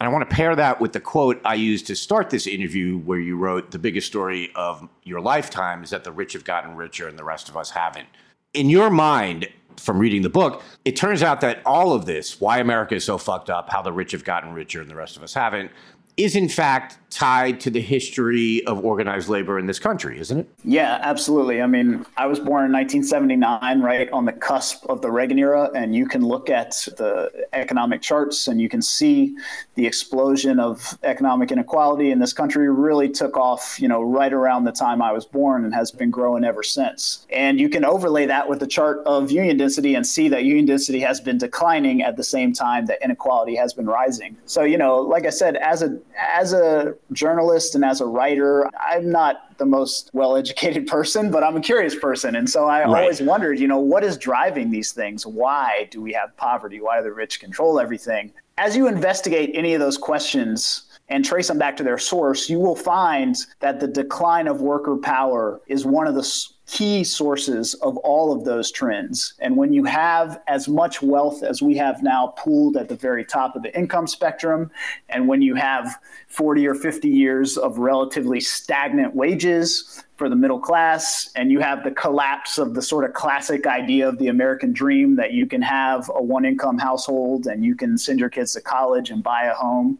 And 0.00 0.08
I 0.08 0.12
want 0.12 0.28
to 0.28 0.34
pair 0.34 0.54
that 0.54 0.80
with 0.80 0.92
the 0.92 1.00
quote 1.00 1.40
I 1.44 1.54
used 1.54 1.86
to 1.88 1.96
start 1.96 2.30
this 2.30 2.46
interview, 2.46 2.98
where 2.98 3.18
you 3.18 3.36
wrote, 3.36 3.72
The 3.72 3.78
biggest 3.78 4.06
story 4.06 4.50
of 4.54 4.88
your 5.02 5.20
lifetime 5.20 5.82
is 5.82 5.90
that 5.90 6.04
the 6.04 6.12
rich 6.12 6.34
have 6.34 6.44
gotten 6.44 6.76
richer 6.76 7.08
and 7.08 7.18
the 7.18 7.24
rest 7.24 7.48
of 7.48 7.56
us 7.56 7.70
haven't. 7.70 8.08
In 8.54 8.70
your 8.70 8.90
mind, 8.90 9.48
from 9.76 9.98
reading 9.98 10.22
the 10.22 10.28
book, 10.28 10.62
it 10.84 10.96
turns 10.96 11.22
out 11.22 11.40
that 11.40 11.60
all 11.66 11.92
of 11.92 12.06
this, 12.06 12.40
why 12.40 12.58
America 12.58 12.94
is 12.94 13.04
so 13.04 13.18
fucked 13.18 13.50
up, 13.50 13.70
how 13.70 13.82
the 13.82 13.92
rich 13.92 14.12
have 14.12 14.24
gotten 14.24 14.52
richer 14.52 14.80
and 14.80 14.90
the 14.90 14.94
rest 14.94 15.16
of 15.16 15.22
us 15.22 15.34
haven't, 15.34 15.70
is 16.16 16.34
in 16.36 16.48
fact 16.48 16.98
tied 17.10 17.60
to 17.60 17.70
the 17.70 17.80
history 17.80 18.64
of 18.66 18.84
organized 18.84 19.28
labor 19.28 19.58
in 19.58 19.66
this 19.66 19.78
country, 19.78 20.18
isn't 20.18 20.38
it? 20.38 20.48
Yeah, 20.64 20.98
absolutely. 21.02 21.62
I 21.62 21.66
mean, 21.66 22.04
I 22.16 22.26
was 22.26 22.38
born 22.38 22.66
in 22.66 22.72
1979, 22.72 23.80
right 23.80 24.10
on 24.10 24.24
the 24.24 24.32
cusp 24.32 24.84
of 24.88 25.00
the 25.00 25.10
Reagan 25.10 25.38
era, 25.38 25.70
and 25.74 25.94
you 25.94 26.06
can 26.06 26.22
look 26.22 26.50
at 26.50 26.70
the 26.96 27.46
economic 27.52 28.02
charts 28.02 28.48
and 28.48 28.60
you 28.60 28.68
can 28.68 28.82
see 28.82 29.36
the 29.74 29.86
explosion 29.86 30.60
of 30.60 30.98
economic 31.02 31.50
inequality 31.50 32.10
in 32.10 32.18
this 32.18 32.32
country 32.32 32.70
really 32.70 33.08
took 33.08 33.36
off, 33.36 33.78
you 33.80 33.88
know, 33.88 34.02
right 34.02 34.32
around 34.32 34.64
the 34.64 34.72
time 34.72 35.00
I 35.00 35.12
was 35.12 35.24
born 35.24 35.64
and 35.64 35.74
has 35.74 35.90
been 35.90 36.10
growing 36.10 36.44
ever 36.44 36.62
since. 36.62 37.26
And 37.30 37.58
you 37.58 37.68
can 37.68 37.84
overlay 37.84 38.26
that 38.26 38.48
with 38.48 38.60
the 38.60 38.66
chart 38.66 38.98
of 39.06 39.30
union 39.30 39.56
density 39.56 39.94
and 39.94 40.06
see 40.06 40.28
that 40.28 40.44
union 40.44 40.66
density 40.66 41.00
has 41.00 41.20
been 41.20 41.38
declining 41.38 42.02
at 42.02 42.16
the 42.16 42.24
same 42.24 42.52
time 42.52 42.86
that 42.86 42.98
inequality 43.02 43.54
has 43.56 43.72
been 43.72 43.86
rising. 43.86 44.36
So, 44.46 44.62
you 44.62 44.76
know, 44.76 44.98
like 44.98 45.26
I 45.26 45.30
said, 45.30 45.56
as 45.56 45.82
a 45.82 45.98
as 46.18 46.52
a 46.52 46.94
journalist 47.12 47.74
and 47.74 47.84
as 47.84 48.00
a 48.00 48.06
writer, 48.06 48.68
I'm 48.78 49.10
not 49.10 49.56
the 49.58 49.66
most 49.66 50.10
well 50.12 50.36
educated 50.36 50.86
person, 50.88 51.30
but 51.30 51.42
I'm 51.42 51.56
a 51.56 51.60
curious 51.60 51.94
person. 51.94 52.36
And 52.36 52.48
so 52.48 52.66
I 52.66 52.80
right. 52.80 53.02
always 53.02 53.20
wondered, 53.20 53.58
you 53.58 53.68
know, 53.68 53.78
what 53.78 54.04
is 54.04 54.16
driving 54.16 54.70
these 54.70 54.92
things? 54.92 55.26
Why 55.26 55.88
do 55.90 56.00
we 56.00 56.12
have 56.12 56.36
poverty? 56.36 56.80
Why 56.80 56.98
do 56.98 57.04
the 57.04 57.12
rich 57.12 57.40
control 57.40 57.80
everything? 57.80 58.32
As 58.56 58.76
you 58.76 58.88
investigate 58.88 59.52
any 59.54 59.74
of 59.74 59.80
those 59.80 59.96
questions, 59.96 60.87
and 61.08 61.24
trace 61.24 61.48
them 61.48 61.58
back 61.58 61.76
to 61.78 61.82
their 61.82 61.98
source, 61.98 62.50
you 62.50 62.58
will 62.58 62.76
find 62.76 63.36
that 63.60 63.80
the 63.80 63.88
decline 63.88 64.46
of 64.46 64.60
worker 64.60 64.96
power 64.96 65.60
is 65.66 65.84
one 65.84 66.06
of 66.06 66.14
the 66.14 66.22
key 66.68 67.02
sources 67.02 67.74
of 67.74 67.96
all 67.98 68.30
of 68.30 68.44
those 68.44 68.70
trends. 68.70 69.32
And 69.38 69.56
when 69.56 69.72
you 69.72 69.84
have 69.84 70.40
as 70.48 70.68
much 70.68 71.00
wealth 71.00 71.42
as 71.42 71.62
we 71.62 71.76
have 71.78 72.02
now 72.02 72.34
pooled 72.36 72.76
at 72.76 72.88
the 72.88 72.94
very 72.94 73.24
top 73.24 73.56
of 73.56 73.62
the 73.62 73.76
income 73.76 74.06
spectrum, 74.06 74.70
and 75.08 75.26
when 75.26 75.40
you 75.40 75.54
have 75.54 75.98
40 76.28 76.66
or 76.66 76.74
50 76.74 77.08
years 77.08 77.56
of 77.56 77.78
relatively 77.78 78.40
stagnant 78.40 79.14
wages 79.14 80.04
for 80.16 80.28
the 80.28 80.36
middle 80.36 80.58
class, 80.58 81.30
and 81.36 81.50
you 81.50 81.60
have 81.60 81.84
the 81.84 81.90
collapse 81.92 82.58
of 82.58 82.74
the 82.74 82.82
sort 82.82 83.04
of 83.04 83.14
classic 83.14 83.66
idea 83.66 84.06
of 84.06 84.18
the 84.18 84.28
American 84.28 84.72
dream 84.72 85.16
that 85.16 85.32
you 85.32 85.46
can 85.46 85.62
have 85.62 86.10
a 86.14 86.22
one 86.22 86.44
income 86.44 86.76
household 86.76 87.46
and 87.46 87.64
you 87.64 87.74
can 87.74 87.96
send 87.96 88.20
your 88.20 88.28
kids 88.28 88.52
to 88.52 88.60
college 88.60 89.10
and 89.10 89.22
buy 89.22 89.44
a 89.44 89.54
home, 89.54 89.98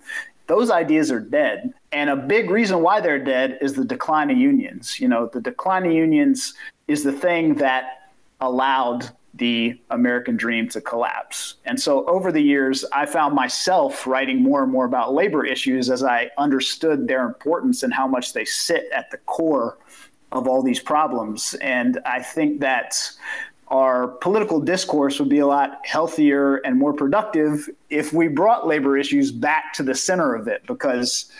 those 0.49 0.71
ideas 0.71 1.13
are 1.13 1.21
dead. 1.21 1.73
And 1.93 2.11
a 2.11 2.17
big 2.17 2.51
reason 2.51 2.83
why 2.83 3.01
they're 3.01 3.23
dead 3.23 3.59
is 3.61 3.75
the 3.75 3.85
decline 3.85 4.31
of 4.31 4.37
unions. 4.37 4.99
You 4.99 5.07
know, 5.09 5.27
the 5.27 5.41
decline 5.41 5.87
of 5.87 5.93
unions 5.93 6.55
is 6.89 7.05
the 7.05 7.13
thing 7.13 7.55
that 7.57 8.11
allowed 8.41 9.11
the 9.35 9.79
American 9.91 10.37
dream 10.37 10.69
to 10.71 10.81
collapse. 10.81 11.55
And 11.65 11.79
so 11.79 12.05
over 12.07 12.33
the 12.33 12.41
years, 12.41 12.85
I 12.93 13.07
found 13.07 13.35
myself 13.35 14.07
writing 14.07 14.43
more 14.43 14.63
and 14.63 14.73
more 14.73 14.87
about 14.87 15.15
labor 15.15 15.45
issues 15.45 15.91
as 15.91 16.03
I 16.03 16.31
understood 16.39 17.07
their 17.07 17.25
importance 17.25 17.83
and 17.83 17.93
how 17.93 18.07
much 18.07 18.33
they 18.33 18.45
sit 18.45 18.89
at 18.93 19.11
the 19.11 19.19
core 19.19 19.79
of 20.33 20.49
all 20.49 20.63
these 20.63 20.81
problems. 20.81 21.55
And 21.61 22.01
I 22.05 22.21
think 22.23 22.61
that 22.61 22.99
our 23.69 24.09
political 24.09 24.61
discourse 24.61 25.19
would 25.19 25.29
be 25.29 25.39
a 25.39 25.47
lot 25.47 25.81
healthier 25.85 26.57
and 26.57 26.79
more 26.79 26.93
productive 26.93 27.69
if 27.91 28.13
we 28.13 28.29
brought 28.29 28.67
labor 28.67 28.97
issues 28.97 29.31
back 29.31 29.73
to 29.75 29.83
the 29.83 29.95
center 29.95 30.35
of 30.35 30.49
it 30.49 30.67
because 30.67 31.31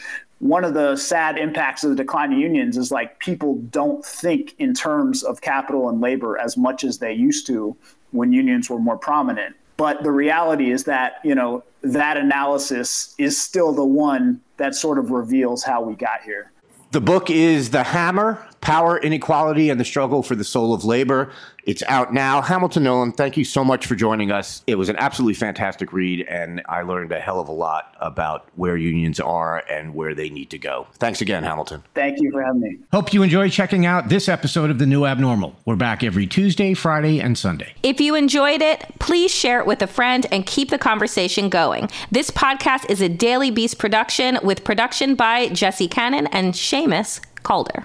one 0.41 0.65
of 0.65 0.75
the 0.75 0.95
sad 0.97 1.39
impacts 1.39 1.83
of 1.85 1.91
the 1.91 1.97
decline 1.97 2.33
of 2.33 2.39
unions 2.39 2.77
is 2.77 2.93
like 2.93 3.19
people 3.19 3.57
don't 3.71 4.05
think 4.05 4.55
in 4.59 4.73
terms 4.73 5.23
of 5.23 5.41
capital 5.41 5.89
and 5.89 6.01
labor 6.01 6.39
as 6.39 6.57
much 6.57 6.85
as 6.85 6.99
they 6.99 7.13
used 7.13 7.47
to 7.47 7.77
when 8.13 8.33
unions 8.33 8.71
were 8.71 8.79
more 8.79 8.97
prominent. 8.97 9.57
But 9.77 10.03
the 10.03 10.11
reality 10.11 10.71
is 10.71 10.85
that 10.85 11.21
you 11.25 11.35
know 11.35 11.65
that 11.83 12.17
analysis 12.17 13.15
is 13.19 13.41
still 13.41 13.73
the 13.73 13.85
one 13.85 14.41
that 14.57 14.75
sort 14.75 14.99
of 14.99 15.11
reveals 15.11 15.63
how 15.63 15.83
we 15.83 15.95
got 15.95 16.23
here. 16.23 16.53
The 16.91 17.01
book 17.01 17.31
is 17.31 17.71
The 17.71 17.83
Hammer 17.83 18.45
Power, 18.61 18.99
Inequality, 18.99 19.71
and 19.71 19.79
the 19.79 19.85
Struggle 19.85 20.23
for 20.23 20.35
the 20.35 20.45
Soul 20.45 20.75
of 20.75 20.85
Labor. 20.85 21.31
It's 21.65 21.83
out 21.87 22.15
now. 22.15 22.41
Hamilton 22.41 22.85
Nolan, 22.85 23.13
thank 23.13 23.37
you 23.37 23.45
so 23.45 23.63
much 23.63 23.87
for 23.87 23.95
joining 23.95 24.31
us. 24.31 24.63
It 24.67 24.77
was 24.77 24.89
an 24.89 24.97
absolutely 24.97 25.35
fantastic 25.35 25.93
read, 25.93 26.27
and 26.27 26.63
I 26.67 26.81
learned 26.81 27.13
a 27.13 27.21
hell 27.21 27.41
of 27.41 27.49
a 27.49 27.53
lot 27.53 27.95
about 28.01 28.49
where 28.57 28.77
unions 28.77 29.21
are 29.21 29.63
and 29.71 29.95
where 29.95 30.15
they 30.15 30.31
need 30.31 30.49
to 30.51 30.59
go. 30.59 30.87
Thanks 30.95 31.21
again, 31.21 31.45
Hamilton. 31.45 31.83
Thank 31.95 32.21
you 32.21 32.31
for 32.31 32.43
having 32.43 32.61
me. 32.61 32.79
Hope 32.91 33.13
you 33.13 33.23
enjoy 33.23 33.51
checking 33.51 33.85
out 33.85 34.09
this 34.09 34.29
episode 34.29 34.71
of 34.71 34.79
The 34.79 34.87
New 34.87 35.05
Abnormal. 35.05 35.57
We're 35.67 35.77
back 35.77 36.03
every 36.03 36.27
Tuesday, 36.27 36.73
Friday, 36.73 37.21
and 37.21 37.37
Sunday. 37.37 37.75
If 37.83 38.01
you 38.01 38.15
enjoyed 38.15 38.63
it, 38.63 38.85
please 38.99 39.31
share 39.31 39.61
it 39.61 39.67
with 39.67 39.83
a 39.83 39.87
friend 39.87 40.27
and 40.33 40.47
keep 40.47 40.71
the 40.71 40.79
conversation 40.79 41.51
going. 41.51 41.91
This 42.11 42.31
podcast 42.31 42.89
is 42.89 43.03
a 43.03 43.11
Daily 43.11 43.51
Beast 43.51 43.79
production 43.79 44.39
with 44.43 44.65
production 44.65 45.15
by 45.15 45.49
Jesse 45.49 45.89
Cannon 45.89 46.27
and 46.29 46.55
Seamus 46.55 47.21
Calder. 47.43 47.85